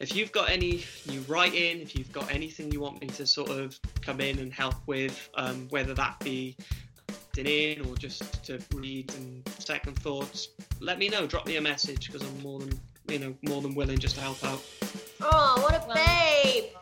if 0.00 0.16
you've 0.16 0.32
got 0.32 0.50
any 0.50 0.84
new 1.08 1.20
writing, 1.22 1.80
if 1.80 1.94
you've 1.96 2.12
got 2.12 2.32
anything 2.32 2.72
you 2.72 2.80
want 2.80 3.00
me 3.00 3.08
to 3.08 3.26
sort 3.26 3.50
of 3.50 3.78
come 4.00 4.20
in 4.20 4.38
and 4.38 4.52
help 4.52 4.76
with, 4.86 5.28
um, 5.34 5.66
whether 5.70 5.94
that 5.94 6.18
be 6.20 6.56
acting 7.08 7.46
in 7.46 7.86
or 7.86 7.94
just 7.96 8.44
to 8.44 8.58
read 8.74 9.12
and 9.14 9.46
second 9.58 9.98
thoughts, 9.98 10.48
let 10.80 10.98
me 10.98 11.08
know. 11.08 11.26
Drop 11.26 11.46
me 11.46 11.56
a 11.56 11.60
message 11.60 12.06
because 12.06 12.26
I'm 12.26 12.42
more 12.42 12.60
than 12.60 12.80
you 13.08 13.18
know 13.18 13.34
more 13.42 13.60
than 13.60 13.74
willing 13.74 13.98
just 13.98 14.14
to 14.16 14.22
help 14.22 14.42
out. 14.44 14.62
Oh, 15.20 15.60
what 15.62 15.74
a 15.74 15.86
Well- 15.86 15.94
babe! 15.96 16.81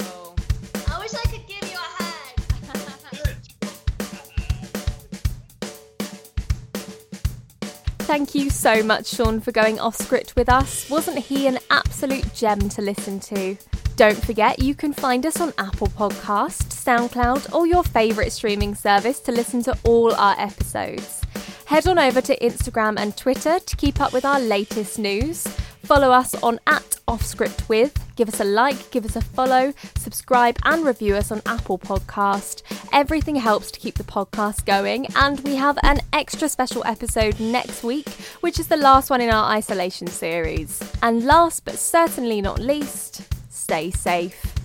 Thank 8.10 8.34
you 8.34 8.50
so 8.50 8.82
much, 8.82 9.06
Sean, 9.06 9.38
for 9.38 9.52
going 9.52 9.78
off 9.78 9.94
script 9.94 10.34
with 10.34 10.48
us. 10.48 10.90
Wasn't 10.90 11.16
he 11.16 11.46
an 11.46 11.60
absolute 11.70 12.34
gem 12.34 12.58
to 12.70 12.82
listen 12.82 13.20
to? 13.20 13.56
Don't 13.94 14.20
forget, 14.24 14.58
you 14.58 14.74
can 14.74 14.92
find 14.92 15.24
us 15.24 15.40
on 15.40 15.52
Apple 15.58 15.86
Podcast, 15.86 16.70
SoundCloud, 16.72 17.54
or 17.54 17.68
your 17.68 17.84
favourite 17.84 18.32
streaming 18.32 18.74
service 18.74 19.20
to 19.20 19.30
listen 19.30 19.62
to 19.62 19.78
all 19.84 20.12
our 20.16 20.34
episodes. 20.40 21.22
Head 21.66 21.86
on 21.86 22.00
over 22.00 22.20
to 22.20 22.36
Instagram 22.40 22.98
and 22.98 23.16
Twitter 23.16 23.60
to 23.60 23.76
keep 23.76 24.00
up 24.00 24.12
with 24.12 24.24
our 24.24 24.40
latest 24.40 24.98
news. 24.98 25.46
Follow 25.84 26.10
us 26.10 26.34
on 26.42 26.58
at 26.66 26.96
offscriptwith. 27.06 28.09
Give 28.20 28.28
us 28.28 28.40
a 28.40 28.44
like, 28.44 28.90
give 28.90 29.06
us 29.06 29.16
a 29.16 29.22
follow, 29.22 29.72
subscribe, 29.96 30.58
and 30.66 30.84
review 30.84 31.14
us 31.14 31.32
on 31.32 31.40
Apple 31.46 31.78
Podcast. 31.78 32.60
Everything 32.92 33.34
helps 33.34 33.70
to 33.70 33.80
keep 33.80 33.94
the 33.94 34.04
podcast 34.04 34.66
going, 34.66 35.06
and 35.16 35.40
we 35.40 35.56
have 35.56 35.78
an 35.82 36.00
extra 36.12 36.46
special 36.46 36.84
episode 36.84 37.40
next 37.40 37.82
week, 37.82 38.10
which 38.42 38.60
is 38.60 38.68
the 38.68 38.76
last 38.76 39.08
one 39.08 39.22
in 39.22 39.30
our 39.30 39.50
isolation 39.50 40.06
series. 40.06 40.82
And 41.02 41.24
last 41.24 41.64
but 41.64 41.78
certainly 41.78 42.42
not 42.42 42.58
least, 42.58 43.22
stay 43.48 43.90
safe. 43.90 44.59